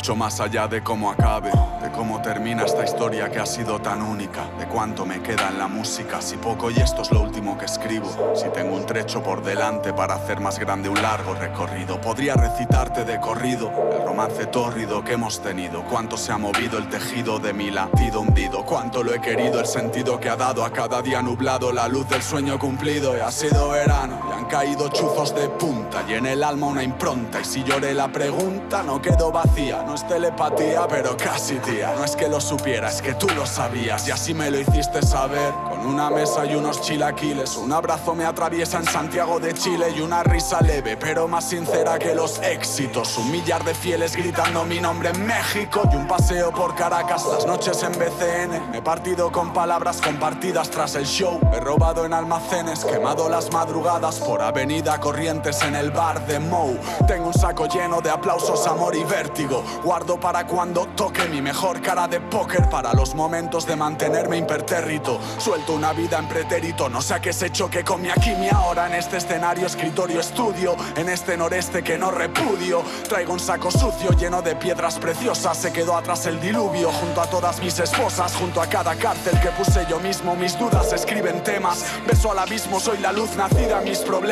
Mucho 0.00 0.16
más 0.16 0.40
allá 0.40 0.66
de 0.66 0.82
cómo 0.82 1.10
acabe, 1.10 1.50
de 1.82 1.90
cómo 1.92 2.22
termina 2.22 2.64
esta 2.64 2.82
historia 2.86 3.30
que 3.30 3.38
ha 3.38 3.44
sido 3.44 3.82
tan 3.82 4.00
única, 4.00 4.48
de 4.58 4.64
cuánto 4.64 5.04
me 5.04 5.20
queda 5.20 5.50
en 5.50 5.58
la 5.58 5.68
música, 5.68 6.22
si 6.22 6.38
poco 6.38 6.70
y 6.70 6.78
esto 6.78 7.02
es 7.02 7.10
lo 7.10 7.20
último 7.20 7.58
que 7.58 7.66
escribo, 7.66 8.32
si 8.34 8.48
tengo 8.48 8.76
un 8.76 8.86
trecho 8.86 9.22
por 9.22 9.42
delante 9.42 9.92
para 9.92 10.14
hacer 10.14 10.40
más 10.40 10.58
grande 10.58 10.88
un 10.88 11.02
largo 11.02 11.34
recorrido, 11.34 12.00
podría 12.00 12.32
recitarte 12.32 13.04
de 13.04 13.20
corrido 13.20 13.70
el 13.92 14.02
romance 14.06 14.46
tórrido 14.46 15.04
que 15.04 15.12
hemos 15.12 15.42
tenido, 15.42 15.84
cuánto 15.84 16.16
se 16.16 16.32
ha 16.32 16.38
movido 16.38 16.78
el 16.78 16.88
tejido 16.88 17.38
de 17.38 17.52
mi 17.52 17.70
latido 17.70 18.22
hundido, 18.22 18.64
cuánto 18.64 19.02
lo 19.02 19.12
he 19.12 19.20
querido, 19.20 19.60
el 19.60 19.66
sentido 19.66 20.18
que 20.18 20.30
ha 20.30 20.36
dado 20.36 20.64
a 20.64 20.72
cada 20.72 21.02
día 21.02 21.20
nublado, 21.20 21.72
la 21.72 21.88
luz 21.88 22.08
del 22.08 22.22
sueño 22.22 22.58
cumplido 22.58 23.18
y 23.18 23.20
ha 23.20 23.30
sido 23.30 23.68
verano 23.68 24.29
caído 24.50 24.88
chuzos 24.88 25.34
de 25.34 25.48
punta 25.48 26.04
y 26.08 26.14
en 26.14 26.26
el 26.26 26.42
alma 26.42 26.66
una 26.66 26.82
impronta. 26.82 27.40
Y 27.40 27.44
si 27.44 27.62
lloré 27.62 27.94
la 27.94 28.08
pregunta 28.08 28.82
no 28.82 29.00
quedó 29.00 29.30
vacía, 29.30 29.82
no 29.86 29.94
es 29.94 30.06
telepatía 30.06 30.86
pero 30.88 31.16
casi 31.16 31.56
tía, 31.56 31.94
no 31.96 32.04
es 32.04 32.16
que 32.16 32.28
lo 32.28 32.40
supiera, 32.40 32.88
es 32.88 33.00
que 33.00 33.14
tú 33.14 33.28
lo 33.28 33.46
sabías. 33.46 34.08
Y 34.08 34.10
así 34.10 34.34
me 34.34 34.50
lo 34.50 34.58
hiciste 34.58 35.02
saber, 35.02 35.52
con 35.68 35.86
una 35.86 36.10
mesa 36.10 36.44
y 36.44 36.56
unos 36.56 36.82
chilaquiles, 36.82 37.56
un 37.56 37.72
abrazo 37.72 38.14
me 38.14 38.24
atraviesa 38.24 38.78
en 38.78 38.86
Santiago 38.86 39.38
de 39.38 39.54
Chile 39.54 39.94
y 39.96 40.00
una 40.00 40.22
risa 40.24 40.60
leve 40.60 40.96
pero 40.96 41.28
más 41.28 41.48
sincera 41.48 41.98
que 41.98 42.14
los 42.14 42.40
éxitos, 42.42 43.16
un 43.18 43.30
millar 43.30 43.62
de 43.64 43.74
fieles 43.74 44.16
gritando 44.16 44.64
mi 44.64 44.80
nombre 44.80 45.10
en 45.10 45.24
México 45.24 45.82
y 45.92 45.94
un 45.94 46.08
paseo 46.08 46.50
por 46.50 46.74
Caracas, 46.74 47.24
las 47.26 47.46
noches 47.46 47.82
en 47.84 47.92
BCN, 47.92 48.70
me 48.70 48.78
he 48.78 48.82
partido 48.82 49.30
con 49.30 49.52
palabras 49.52 50.00
compartidas 50.00 50.70
tras 50.70 50.96
el 50.96 51.06
show, 51.06 51.38
he 51.52 51.60
robado 51.60 52.04
en 52.04 52.12
almacenes, 52.12 52.84
quemado 52.84 53.28
las 53.28 53.52
madrugadas 53.52 54.18
por 54.18 54.39
avenida 54.40 54.98
Corrientes 55.00 55.62
en 55.62 55.74
el 55.74 55.90
bar 55.90 56.26
de 56.26 56.38
Mou, 56.38 56.78
tengo 57.06 57.28
un 57.28 57.34
saco 57.34 57.66
lleno 57.66 58.00
de 58.00 58.10
aplausos, 58.10 58.66
amor 58.66 58.96
y 58.96 59.04
vértigo, 59.04 59.62
guardo 59.84 60.18
para 60.18 60.46
cuando 60.46 60.86
toque 60.96 61.26
mi 61.28 61.42
mejor 61.42 61.82
cara 61.82 62.08
de 62.08 62.20
póker 62.20 62.68
para 62.70 62.92
los 62.94 63.14
momentos 63.14 63.66
de 63.66 63.76
mantenerme 63.76 64.36
impertérrito. 64.36 65.18
Suelto 65.38 65.74
una 65.74 65.92
vida 65.92 66.18
en 66.18 66.28
pretérito, 66.28 66.88
no 66.88 67.02
sé 67.02 67.14
a 67.14 67.20
qué 67.20 67.32
se 67.32 67.50
choque 67.50 67.84
con 67.84 68.00
mi 68.00 68.08
aquí, 68.10 68.30
mi 68.36 68.48
ahora 68.48 68.86
en 68.86 68.94
este 68.94 69.18
escenario, 69.18 69.66
escritorio, 69.66 70.20
estudio, 70.20 70.76
en 70.96 71.08
este 71.08 71.36
noreste 71.36 71.82
que 71.82 71.98
no 71.98 72.10
repudio. 72.10 72.82
Traigo 73.08 73.32
un 73.32 73.40
saco 73.40 73.70
sucio 73.70 74.10
lleno 74.12 74.42
de 74.42 74.56
piedras 74.56 74.98
preciosas, 74.98 75.56
se 75.58 75.72
quedó 75.72 75.96
atrás 75.96 76.26
el 76.26 76.40
diluvio 76.40 76.90
junto 76.92 77.20
a 77.20 77.26
todas 77.26 77.60
mis 77.60 77.78
esposas, 77.78 78.34
junto 78.36 78.62
a 78.62 78.66
cada 78.66 78.94
cárcel 78.94 79.38
que 79.40 79.50
puse 79.50 79.84
yo 79.88 79.98
mismo. 80.00 80.34
Mis 80.36 80.58
dudas 80.58 80.92
escriben 80.92 81.42
temas, 81.42 81.84
beso 82.06 82.32
al 82.32 82.38
abismo, 82.38 82.80
soy 82.80 82.98
la 82.98 83.12
luz 83.12 83.36
nacida 83.36 83.80
mis 83.80 83.98
problemas. 83.98 84.29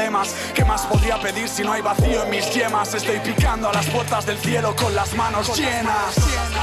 ¿Qué 0.54 0.64
más 0.64 0.86
podría 0.86 1.20
pedir 1.20 1.48
si 1.48 1.64
no 1.64 1.72
hay 1.72 1.82
vacío 1.82 2.22
en 2.22 2.30
mis 2.30 2.48
yemas? 2.54 2.94
Estoy 2.94 3.18
picando 3.18 3.68
a 3.68 3.72
las 3.72 3.86
puertas 3.86 4.24
del 4.26 4.38
cielo 4.38 4.76
con 4.76 4.94
las 4.94 5.12
manos 5.14 5.58
llenas. 5.58 6.14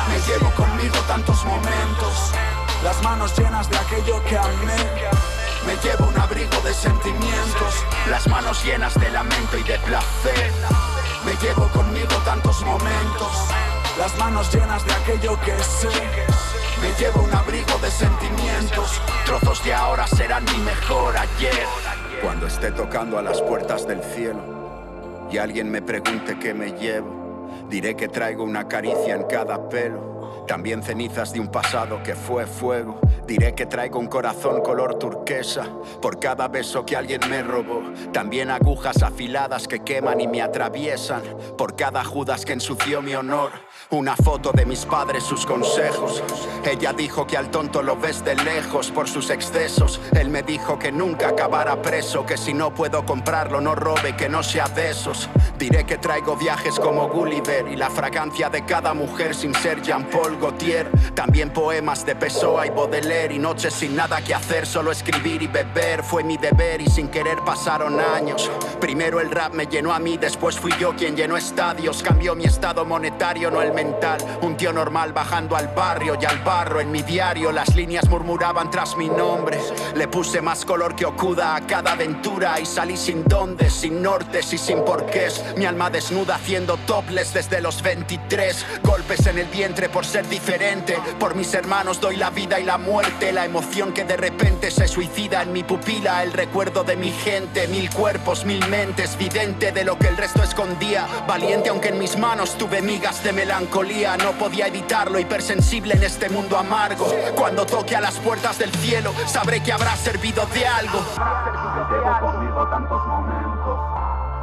Me 0.07 0.19
llevo 0.25 0.49
conmigo 0.51 0.95
tantos 1.05 1.43
momentos, 1.43 2.31
las 2.81 3.03
manos 3.03 3.37
llenas 3.37 3.69
de 3.69 3.77
aquello 3.77 4.23
que 4.23 4.37
amé. 4.37 4.77
Me 5.67 5.75
llevo 5.83 6.07
un 6.07 6.17
abrigo 6.17 6.61
de 6.63 6.73
sentimientos, 6.73 7.73
las 8.09 8.25
manos 8.27 8.63
llenas 8.63 8.93
de 8.97 9.09
lamento 9.11 9.57
y 9.57 9.63
de 9.63 9.79
placer. 9.79 10.53
Me 11.25 11.35
llevo 11.45 11.67
conmigo 11.73 12.15
tantos 12.23 12.61
momentos, 12.61 13.31
las 13.97 14.17
manos 14.17 14.49
llenas 14.53 14.85
de 14.85 14.93
aquello 14.93 15.37
que 15.41 15.61
sé. 15.61 15.89
Me 16.81 16.89
llevo 16.97 17.19
un 17.21 17.35
abrigo 17.35 17.77
de 17.79 17.91
sentimientos, 17.91 19.01
trozos 19.25 19.61
de 19.65 19.73
ahora 19.73 20.07
serán 20.07 20.45
mi 20.45 20.57
mejor 20.59 21.17
ayer. 21.17 21.67
Cuando 22.25 22.47
esté 22.47 22.71
tocando 22.71 23.19
a 23.19 23.21
las 23.21 23.39
puertas 23.39 23.87
del 23.87 24.01
cielo 24.01 25.27
y 25.31 25.37
alguien 25.37 25.69
me 25.69 25.83
pregunte 25.83 26.39
qué 26.39 26.55
me 26.55 26.71
llevo, 26.71 27.67
diré 27.69 27.95
que 27.95 28.07
traigo 28.07 28.43
una 28.43 28.67
caricia 28.67 29.13
en 29.13 29.25
cada 29.25 29.69
pelo. 29.69 30.43
También 30.47 30.81
cenizas 30.81 31.33
de 31.33 31.39
un 31.39 31.49
pasado 31.49 32.01
que 32.01 32.15
fue 32.15 32.47
fuego. 32.47 32.99
Diré 33.27 33.53
que 33.53 33.67
traigo 33.67 33.99
un 33.99 34.07
corazón 34.07 34.61
color 34.61 34.97
turquesa 34.97 35.67
por 36.01 36.19
cada 36.19 36.47
beso 36.47 36.83
que 36.83 36.97
alguien 36.97 37.21
me 37.29 37.43
robó. 37.43 37.83
También 38.11 38.49
agujas 38.49 39.03
afiladas 39.03 39.67
que 39.67 39.83
queman 39.83 40.19
y 40.19 40.27
me 40.27 40.41
atraviesan 40.41 41.21
por 41.55 41.75
cada 41.75 42.03
Judas 42.03 42.43
que 42.43 42.53
ensució 42.53 43.03
mi 43.03 43.13
honor. 43.13 43.51
Una 43.91 44.15
foto 44.15 44.51
de 44.51 44.65
mis 44.65 44.83
padres, 44.83 45.23
sus 45.23 45.45
consejos. 45.45 46.23
Ella 46.65 46.91
dijo 46.91 47.27
que 47.27 47.37
al 47.37 47.51
tonto 47.51 47.83
lo 47.83 47.95
ves 47.95 48.25
de 48.25 48.35
lejos 48.35 48.89
por 48.89 49.07
sus 49.07 49.29
excesos. 49.29 50.01
Él 50.13 50.29
me 50.29 50.41
dijo 50.41 50.79
que 50.79 50.91
nunca 50.91 51.29
acabara 51.29 51.79
preso, 51.83 52.25
que 52.25 52.35
si 52.35 52.51
no 52.51 52.73
puedo 52.73 53.05
comprarlo 53.05 53.61
no 53.61 53.75
robe, 53.75 54.15
que 54.15 54.27
no 54.27 54.41
sea 54.41 54.67
de 54.69 54.89
esos. 54.89 55.29
Diré 55.59 55.85
que 55.85 55.99
traigo 55.99 56.35
viajes 56.35 56.79
como 56.79 57.07
Gulliver 57.09 57.67
y 57.67 57.75
la 57.75 57.91
fragancia 57.91 58.49
de 58.49 58.65
cada 58.65 58.95
mujer 58.95 59.35
sin 59.35 59.53
ser 59.53 59.83
Jean-Paul 59.83 60.39
Gaultier. 60.41 60.89
También 61.13 61.51
poemas 61.51 62.03
de 62.07 62.15
Pessoa 62.15 62.65
y 62.65 62.71
Baudelaire 62.71 63.35
y 63.35 63.39
noches 63.39 63.75
sin 63.75 63.95
nada 63.95 64.19
que 64.21 64.33
hacer, 64.33 64.65
solo 64.65 64.91
escribir 64.91 65.43
y 65.43 65.47
beber. 65.47 66.01
Fue 66.01 66.23
mi 66.23 66.37
deber 66.37 66.81
y 66.81 66.87
sin 66.87 67.07
querer 67.09 67.37
pasaron 67.45 67.99
años. 67.99 68.49
Primero 68.81 69.19
el 69.21 69.29
rap 69.29 69.53
me 69.53 69.67
llenó 69.67 69.93
a 69.93 69.99
mí, 69.99 70.17
después 70.17 70.59
fui 70.59 70.73
yo 70.79 70.95
quien 70.95 71.15
llenó 71.15 71.37
estadios. 71.37 72.01
Cambió 72.01 72.33
mi 72.33 72.45
estado 72.45 72.83
monetario, 72.83 73.51
no 73.51 73.61
el 73.61 73.74
mental. 73.75 74.17
Un 74.41 74.57
tío 74.57 74.73
normal 74.73 75.13
bajando 75.13 75.55
al 75.55 75.67
barrio 75.67 76.17
y 76.19 76.25
al 76.25 76.39
barro. 76.39 76.79
En 76.79 76.91
mi 76.91 77.03
diario 77.03 77.51
las 77.51 77.75
líneas 77.75 78.09
murmuraban 78.09 78.71
tras 78.71 78.95
mi 78.97 79.09
nombre. 79.09 79.59
Le 79.93 80.07
puse 80.07 80.41
más 80.41 80.65
color 80.65 80.95
que 80.95 81.05
Okuda 81.05 81.55
a 81.55 81.67
cada 81.67 81.91
aventura 81.91 82.59
y 82.59 82.65
salí 82.65 82.97
sin 82.97 83.25
dónde, 83.25 83.69
sin 83.69 84.01
nortes 84.01 84.53
y 84.53 84.57
sin 84.57 84.83
porqués. 84.83 85.43
Mi 85.57 85.65
alma 85.65 85.89
desnuda 85.89 86.35
haciendo 86.35 86.77
topless 86.87 87.33
desde 87.33 87.61
los 87.61 87.81
23. 87.81 88.65
Golpes 88.83 89.27
en 89.27 89.37
el 89.37 89.47
vientre 89.47 89.89
por 89.89 90.05
ser 90.05 90.27
diferente. 90.27 90.97
Por 91.19 91.35
mis 91.35 91.53
hermanos 91.53 91.99
doy 91.99 92.15
la 92.15 92.29
vida 92.29 92.59
y 92.59 92.63
la 92.63 92.77
muerte. 92.77 93.33
La 93.33 93.45
emoción 93.45 93.93
que 93.93 94.05
de 94.05 94.17
repente 94.17 94.71
se 94.71 94.87
suicida 94.87 95.41
en 95.41 95.51
mi 95.51 95.63
pupila. 95.63 96.23
El 96.23 96.31
recuerdo 96.31 96.83
de 96.83 96.95
mi 96.95 97.11
gente. 97.11 97.67
Mil 97.67 97.89
cuerpos, 97.89 98.45
mil 98.45 98.65
mentes. 98.69 99.17
Vidente 99.17 99.73
de 99.73 99.83
lo 99.83 99.97
que 99.99 100.07
el 100.07 100.17
resto 100.17 100.41
escondía. 100.43 101.05
Valiente 101.27 101.69
aunque 101.69 101.89
en 101.89 101.99
mis 101.99 102.17
manos 102.17 102.57
tuve 102.57 102.81
migas 102.81 103.23
de 103.23 103.33
melancolía. 103.33 103.64
No 103.65 104.31
podía 104.33 104.67
evitarlo. 104.67 105.19
Hipersensible 105.19 105.95
en 105.95 106.03
este 106.03 106.29
mundo 106.29 106.57
amargo. 106.57 107.07
Cuando 107.35 107.65
toque 107.65 107.95
a 107.95 108.01
las 108.01 108.17
puertas 108.19 108.59
del 108.59 108.71
cielo, 108.71 109.11
sabré 109.25 109.61
que 109.61 109.73
habrá 109.73 109.95
servido 109.95 110.45
de 110.53 110.65
algo. 110.65 110.99
Llevo 111.89 112.19
conmigo 112.19 112.67
tantos 112.69 113.05
momentos. 113.07 113.79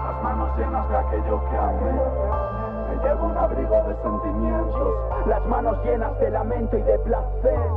Las 0.04 0.22
manos 0.22 0.58
llenas 0.58 0.88
de 0.88 0.96
aquello 0.96 1.44
que 1.48 1.56
amé. 1.56 1.92
Me 2.88 3.08
llevo 3.08 3.26
un 3.26 3.36
abrigo 3.38 3.76
de 3.88 3.94
sentimientos. 4.02 5.26
Las 5.26 5.46
manos 5.46 5.78
llenas 5.84 6.18
de 6.20 6.30
lamento 6.30 6.76
y 6.76 6.82
de 6.82 6.98
placer. 6.98 7.70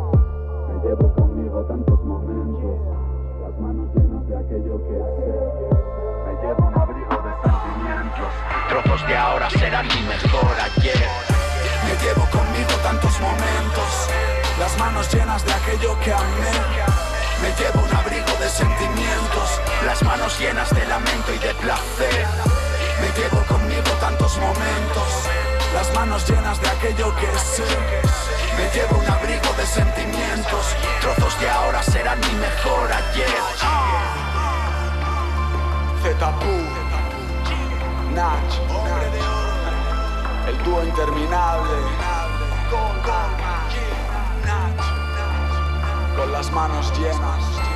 Me 0.68 0.89
llevo 0.89 1.14
conmigo 1.14 1.64
tantos 1.66 2.00
momentos. 2.04 2.76
Las 3.43 3.60
manos 3.60 3.88
llenas 3.96 4.28
de 4.28 4.36
aquello 4.36 4.78
que 4.88 4.98
sé. 4.98 5.30
Me 6.26 6.34
llevo 6.41 6.68
un 6.68 6.82
abrigo 6.82 7.16
de 7.22 7.32
sentimientos. 7.50 8.32
Trozos 8.68 9.08
de 9.08 9.16
ahora 9.16 9.50
serán 9.52 9.88
mi 9.88 10.02
mejor 10.02 10.56
ayer. 10.60 11.35
Me 11.96 12.04
llevo 12.04 12.30
conmigo 12.30 12.72
tantos 12.84 13.20
momentos. 13.22 14.10
Las 14.60 14.78
manos 14.78 15.14
llenas 15.14 15.46
de 15.46 15.54
aquello 15.54 15.98
que 16.02 16.12
amé. 16.12 16.52
Me 17.41 17.50
llevo 17.56 17.86
un 17.86 17.96
abrigo 17.96 18.34
de 18.38 18.50
sentimientos, 18.50 19.62
las 19.86 20.04
manos 20.04 20.38
llenas 20.38 20.70
de 20.72 20.86
lamento 20.88 21.34
y 21.34 21.38
de 21.38 21.54
placer. 21.56 22.28
Me 23.00 23.08
llevo 23.18 23.41
conmigo 23.46 23.89
tantos 24.02 24.38
momentos, 24.38 25.08
las 25.74 25.93
manos 25.93 26.30
llenas 26.30 26.62
de 26.62 26.68
aquello 26.68 27.16
que 27.16 27.28
sé. 27.39 27.64
Me 28.58 28.70
llevo 28.78 28.98
un 28.98 29.10
abrigo 29.10 29.54
de 29.58 29.66
sentimientos, 29.66 30.66
trozos 31.00 31.39
de 31.39 31.50
ahora 31.50 31.82
serán 31.82 32.20
mi 32.20 32.34
mejor 32.34 32.91
ayer. 32.91 33.28
Zetapu, 36.04 36.56
Nach, 38.14 39.45
el 40.48 40.64
dúo 40.64 40.84
interminable. 40.84 41.74
Con 46.16 46.32
las 46.32 46.52
manos 46.52 46.91
llenas. 46.98 47.75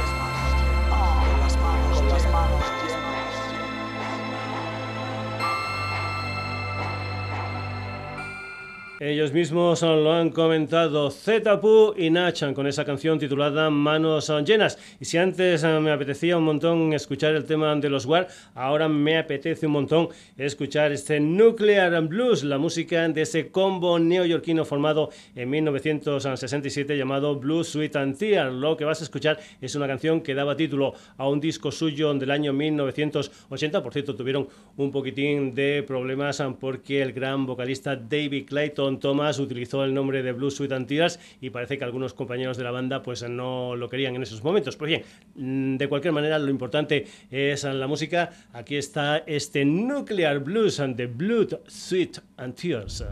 Ellos 9.01 9.31
mismos 9.31 9.81
lo 9.81 10.11
han 10.11 10.29
comentado 10.29 11.09
Zetapu 11.09 11.93
y 11.95 12.09
Nachan 12.09 12.53
con 12.53 12.67
esa 12.67 12.83
canción 12.83 13.17
titulada 13.17 13.69
Manos 13.69 14.29
Llenas. 14.45 14.77
Y 14.99 15.05
si 15.05 15.17
antes 15.17 15.63
eh, 15.63 15.79
me 15.79 15.91
apetecía 15.91 16.35
un 16.35 16.43
montón 16.43 16.91
escuchar 16.91 17.33
el 17.33 17.45
tema 17.45 17.73
de 17.77 17.89
los 17.89 18.05
War, 18.05 18.27
ahora 18.55 18.89
me 18.89 19.17
apetece 19.17 19.67
un 19.67 19.71
montón 19.71 20.09
escuchar 20.37 20.91
este 20.91 21.21
Nuclear 21.21 22.01
Blues, 22.09 22.43
la 22.43 22.57
música 22.57 23.07
de 23.07 23.21
ese 23.21 23.51
combo 23.51 23.97
neoyorquino 23.99 24.65
formado 24.65 25.11
en 25.33 25.49
1967 25.49 26.97
llamado 26.97 27.37
Blues 27.37 27.69
Sweet 27.69 27.95
and 27.95 28.17
Tear. 28.17 28.51
Lo 28.51 28.75
que 28.75 28.83
vas 28.83 28.99
a 28.99 29.05
escuchar 29.05 29.39
es 29.61 29.75
una 29.75 29.87
canción 29.87 30.19
que 30.19 30.35
daba 30.35 30.57
título 30.57 30.93
a 31.15 31.25
un 31.29 31.39
disco 31.39 31.71
suyo 31.71 32.13
del 32.15 32.31
año 32.31 32.51
1980. 32.51 33.81
Por 33.81 33.93
cierto, 33.93 34.13
tuvieron 34.13 34.49
un 34.75 34.91
poquitín 34.91 35.55
de 35.55 35.85
problemas 35.87 36.43
porque 36.59 37.01
el 37.01 37.13
gran 37.13 37.45
vocalista 37.45 37.95
David 37.95 38.45
Clayton 38.45 38.88
Don 38.89 38.99
Thomas 38.99 39.37
utilizó 39.37 39.83
el 39.83 39.93
nombre 39.93 40.23
de 40.23 40.31
Blue 40.31 40.49
Sweet 40.49 40.71
and 40.71 40.87
Tears 40.87 41.19
y 41.39 41.51
parece 41.51 41.77
que 41.77 41.83
algunos 41.83 42.15
compañeros 42.15 42.57
de 42.57 42.63
la 42.63 42.71
banda 42.71 43.03
pues 43.03 43.21
no 43.29 43.75
lo 43.75 43.87
querían 43.87 44.15
en 44.15 44.23
esos 44.23 44.43
momentos. 44.43 44.77
Pues 44.77 44.89
bien, 44.89 45.03
mm, 45.35 45.77
de 45.77 45.87
cualquier 45.87 46.11
manera 46.11 46.39
lo 46.39 46.49
importante 46.49 47.05
es 47.29 47.63
la 47.65 47.85
música. 47.85 48.31
Aquí 48.51 48.77
está 48.77 49.17
este 49.27 49.63
Nuclear 49.63 50.39
Blues 50.39 50.79
and 50.79 50.97
the 50.97 51.05
Blood, 51.05 51.59
Sweet 51.67 52.19
and 52.37 52.55
Tears. 52.55 53.03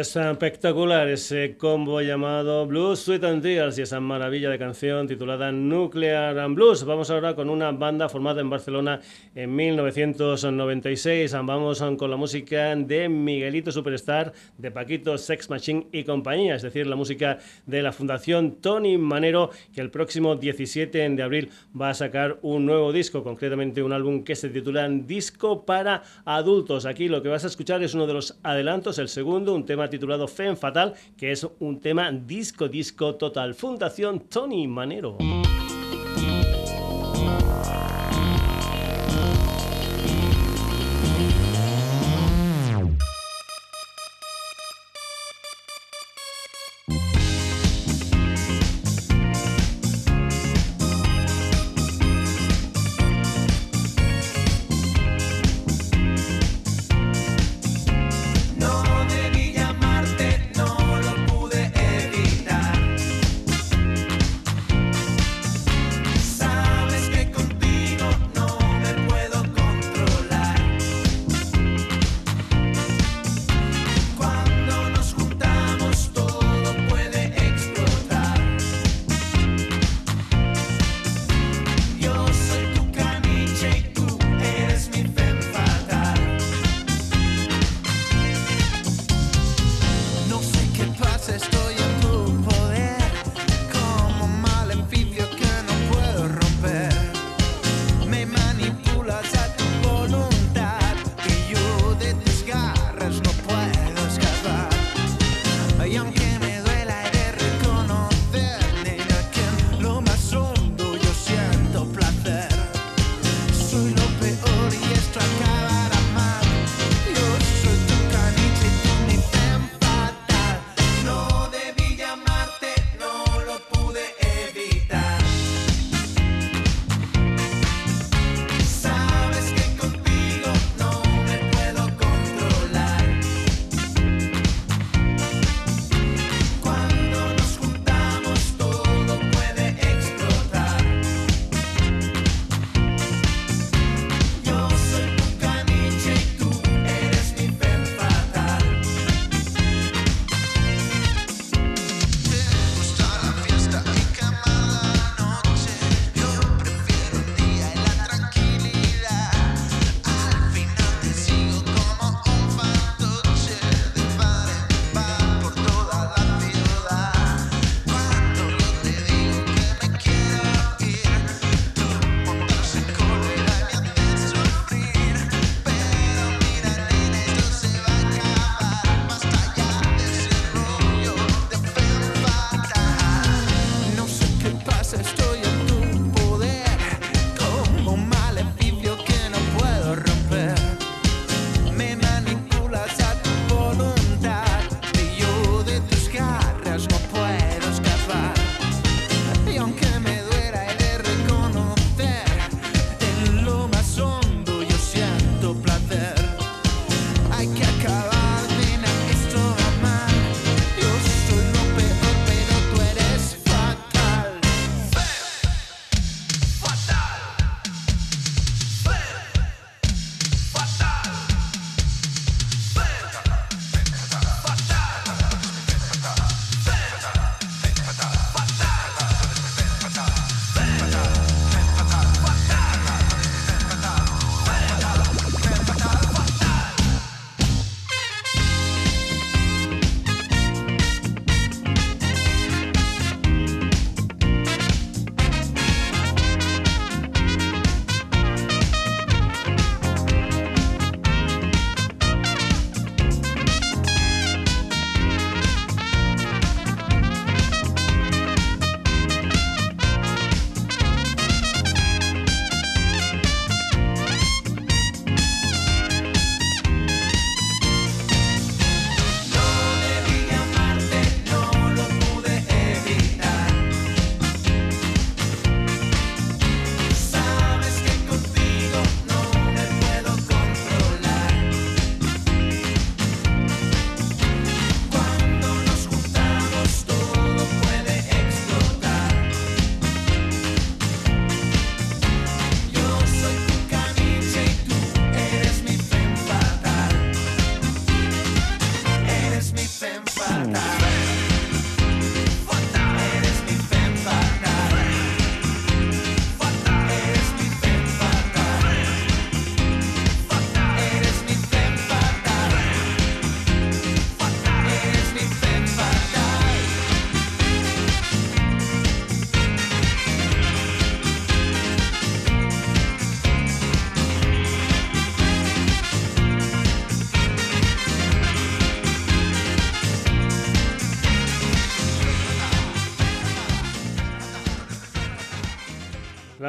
Espectacular 0.00 1.08
ese 1.08 1.56
combo 1.56 2.00
llamado 2.00 2.64
Blues 2.66 3.00
Sweet 3.00 3.24
and 3.24 3.42
Tears 3.42 3.78
y 3.78 3.82
esa 3.82 3.98
maravilla 3.98 4.48
de 4.48 4.56
canción 4.56 5.08
titulada 5.08 5.50
Nuclear 5.50 6.38
and 6.38 6.54
Blues. 6.54 6.84
Vamos 6.84 7.10
ahora 7.10 7.34
con 7.34 7.50
una 7.50 7.72
banda 7.72 8.08
formada 8.08 8.40
en 8.40 8.48
Barcelona 8.48 9.00
en 9.34 9.56
1996. 9.56 11.32
Vamos 11.42 11.82
con 11.98 12.10
la 12.10 12.16
música 12.16 12.76
de 12.76 13.08
Miguelito 13.08 13.72
Superstar, 13.72 14.32
de 14.56 14.70
Paquito 14.70 15.18
Sex 15.18 15.50
Machine 15.50 15.88
y 15.90 16.04
compañía, 16.04 16.54
es 16.54 16.62
decir, 16.62 16.86
la 16.86 16.94
música 16.94 17.38
de 17.66 17.82
la 17.82 17.90
Fundación 17.90 18.60
Tony 18.60 18.98
Manero, 18.98 19.50
que 19.74 19.80
el 19.80 19.90
próximo 19.90 20.36
17 20.36 21.08
de 21.08 21.22
abril 21.22 21.50
va 21.78 21.90
a 21.90 21.94
sacar 21.94 22.38
un 22.42 22.66
nuevo 22.66 22.92
disco, 22.92 23.24
concretamente 23.24 23.82
un 23.82 23.92
álbum 23.92 24.22
que 24.22 24.36
se 24.36 24.48
titula 24.48 24.88
Disco 24.88 25.66
para 25.66 26.04
Adultos. 26.24 26.86
Aquí 26.86 27.08
lo 27.08 27.20
que 27.20 27.28
vas 27.28 27.42
a 27.42 27.48
escuchar 27.48 27.82
es 27.82 27.94
uno 27.94 28.06
de 28.06 28.14
los 28.14 28.38
adelantos, 28.44 29.00
el 29.00 29.08
segundo, 29.08 29.54
un 29.54 29.66
tema 29.66 29.87
titulado 29.90 30.28
Fen 30.28 30.56
Fatal, 30.56 30.94
que 31.16 31.32
es 31.32 31.46
un 31.60 31.80
tema 31.80 32.10
disco 32.12 32.68
disco 32.68 33.14
total. 33.16 33.54
Fundación 33.54 34.20
Tony 34.28 34.66
Manero. 34.66 35.18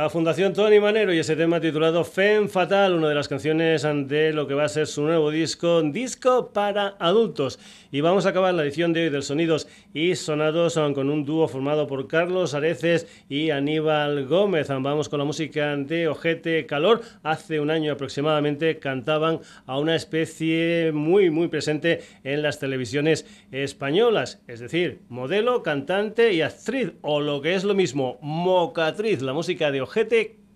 Fundación 0.10 0.54
Tony 0.54 0.80
Manero 0.80 1.14
y 1.14 1.20
ese 1.20 1.36
tema 1.36 1.60
titulado 1.60 2.04
Femme 2.04 2.48
Fatal, 2.48 2.94
una 2.94 3.10
de 3.10 3.16
las 3.16 3.28
canciones 3.28 3.84
de 3.84 4.34
lo 4.34 4.48
que 4.48 4.56
va 4.56 4.64
a 4.64 4.70
ser 4.70 4.88
su 4.88 5.04
nuevo 5.04 5.30
disco, 5.30 5.84
disco 5.84 6.52
para 6.52 6.96
adultos. 7.00 7.60
Y 7.92 8.02
vamos 8.02 8.26
a 8.26 8.30
acabar 8.30 8.54
la 8.54 8.64
edición 8.64 8.92
de 8.92 9.04
hoy 9.04 9.10
del 9.10 9.22
Sonidos 9.22 9.68
y 9.94 10.16
Sonados 10.16 10.80
con 10.96 11.10
un 11.10 11.26
dúo 11.26 11.48
formado 11.48 11.86
por 11.86 12.08
Carlos 12.08 12.56
Areces 12.56 13.08
y 13.30 13.52
Aníbal 13.52 14.26
Gómez. 14.26 14.70
Vamos 14.70 15.10
con 15.10 15.20
la 15.20 15.26
música 15.26 15.76
de 15.76 16.08
Ojete 16.08 16.66
Calor. 16.66 17.02
Hace 17.22 17.60
un 17.60 17.70
año 17.70 17.94
aproximadamente 17.94 18.80
cantaban 18.80 19.42
a 19.68 19.78
una 19.78 19.96
especie 19.96 20.92
muy, 20.92 21.30
muy 21.30 21.50
presente 21.50 22.02
en 22.24 22.42
las 22.42 22.58
televisiones 22.58 23.28
españolas, 23.52 24.42
es 24.48 24.60
decir, 24.60 25.02
modelo, 25.08 25.62
cantante 25.62 26.34
y 26.34 26.42
actriz, 26.42 26.94
o 27.02 27.22
lo 27.22 27.42
que 27.42 27.54
es 27.54 27.64
lo 27.64 27.76
mismo, 27.76 28.18
mocatriz, 28.22 29.22
la 29.22 29.34
música 29.34 29.72
de 29.72 29.82
Ojete 29.82 29.99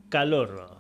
Calor. 0.10 0.73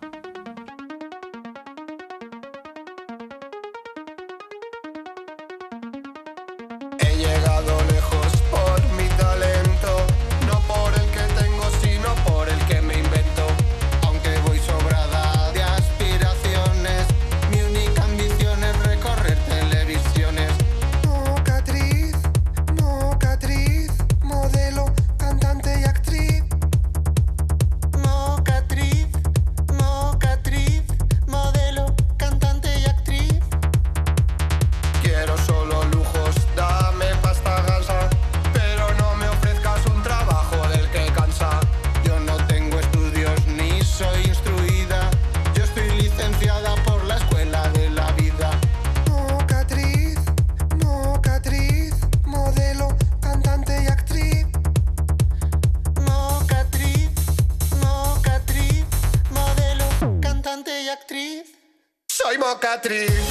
cicatriz. 62.83 63.22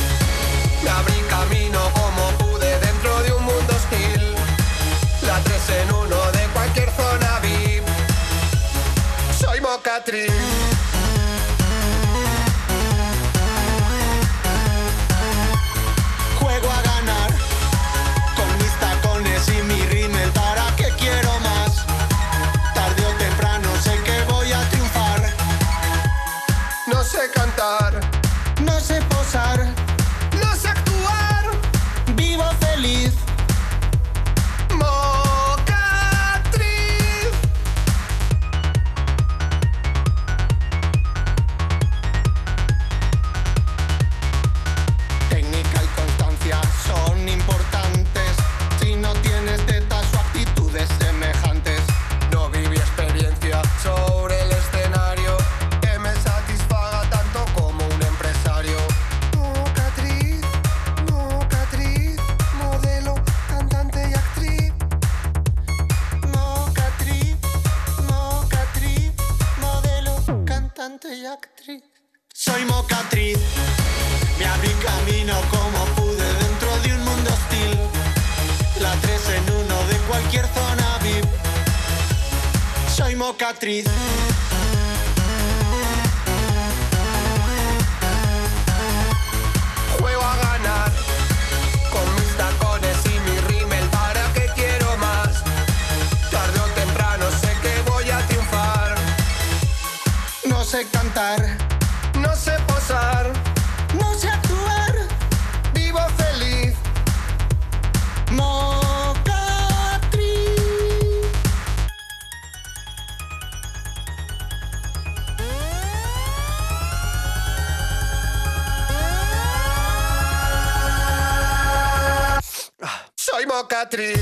Beatriz, 123.83 124.16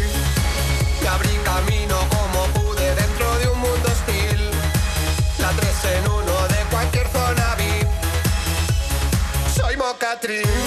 que 1.03 1.07
abrí 1.07 1.37
camino 1.45 1.99
como 2.09 2.47
pude 2.55 2.95
dentro 2.95 3.39
de 3.41 3.49
un 3.49 3.59
mundo 3.59 3.91
hostil. 3.91 4.51
La 5.39 5.51
tres 5.51 5.85
en 5.85 6.11
uno 6.11 6.49
de 6.49 6.65
cualquier 6.71 7.07
zona 7.09 7.57
VIP. 7.57 7.87
Soy 9.55 9.77
Mocatriz. 9.77 10.60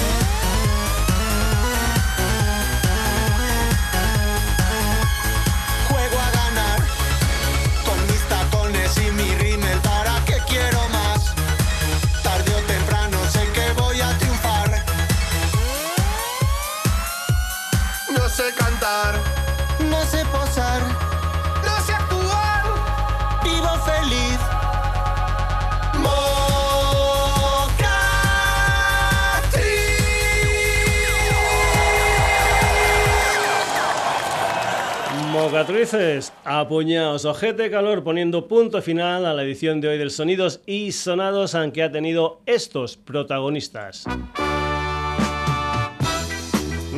Mocatrices, 35.54 36.34
apuñaos, 36.46 37.26
ojete 37.26 37.70
calor, 37.70 38.04
poniendo 38.04 38.48
punto 38.48 38.82
final 38.82 39.24
a 39.24 39.36
la 39.36 39.44
edición 39.44 39.82
de 39.82 39.90
hoy 39.90 40.00
del 40.00 40.10
Sonidos 40.10 40.62
y 40.66 40.92
Sonados, 40.94 41.54
aunque 41.54 41.84
ha 41.84 41.92
tenido 41.92 42.42
estos 42.48 42.98
protagonistas. 42.98 44.04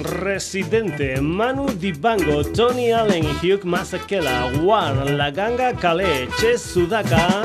Residente, 0.02 1.20
Manu 1.20 1.66
Dibango, 1.66 2.46
Tony 2.46 2.94
Allen 2.94 3.26
y 3.26 3.52
Hugh 3.52 3.66
Masekela, 3.66 4.50
War, 4.64 5.12
La 5.12 5.32
Ganga 5.32 5.74
Calais, 5.74 6.30
Ches 6.40 6.62
Sudaka 6.62 7.44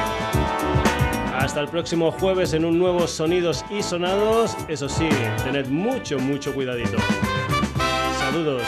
Hasta 1.35 1.59
el 1.59 1.67
próximo 1.67 2.11
jueves 2.11 2.53
en 2.53 2.63
un 2.63 2.79
nuevo 2.79 3.07
Sonidos 3.07 3.65
y 3.69 3.83
Sonados. 3.83 4.55
Eso 4.69 4.87
sí, 4.87 5.09
tened 5.43 5.67
mucho, 5.67 6.17
mucho 6.17 6.53
cuidadito. 6.53 6.97
Saludos. 8.19 8.63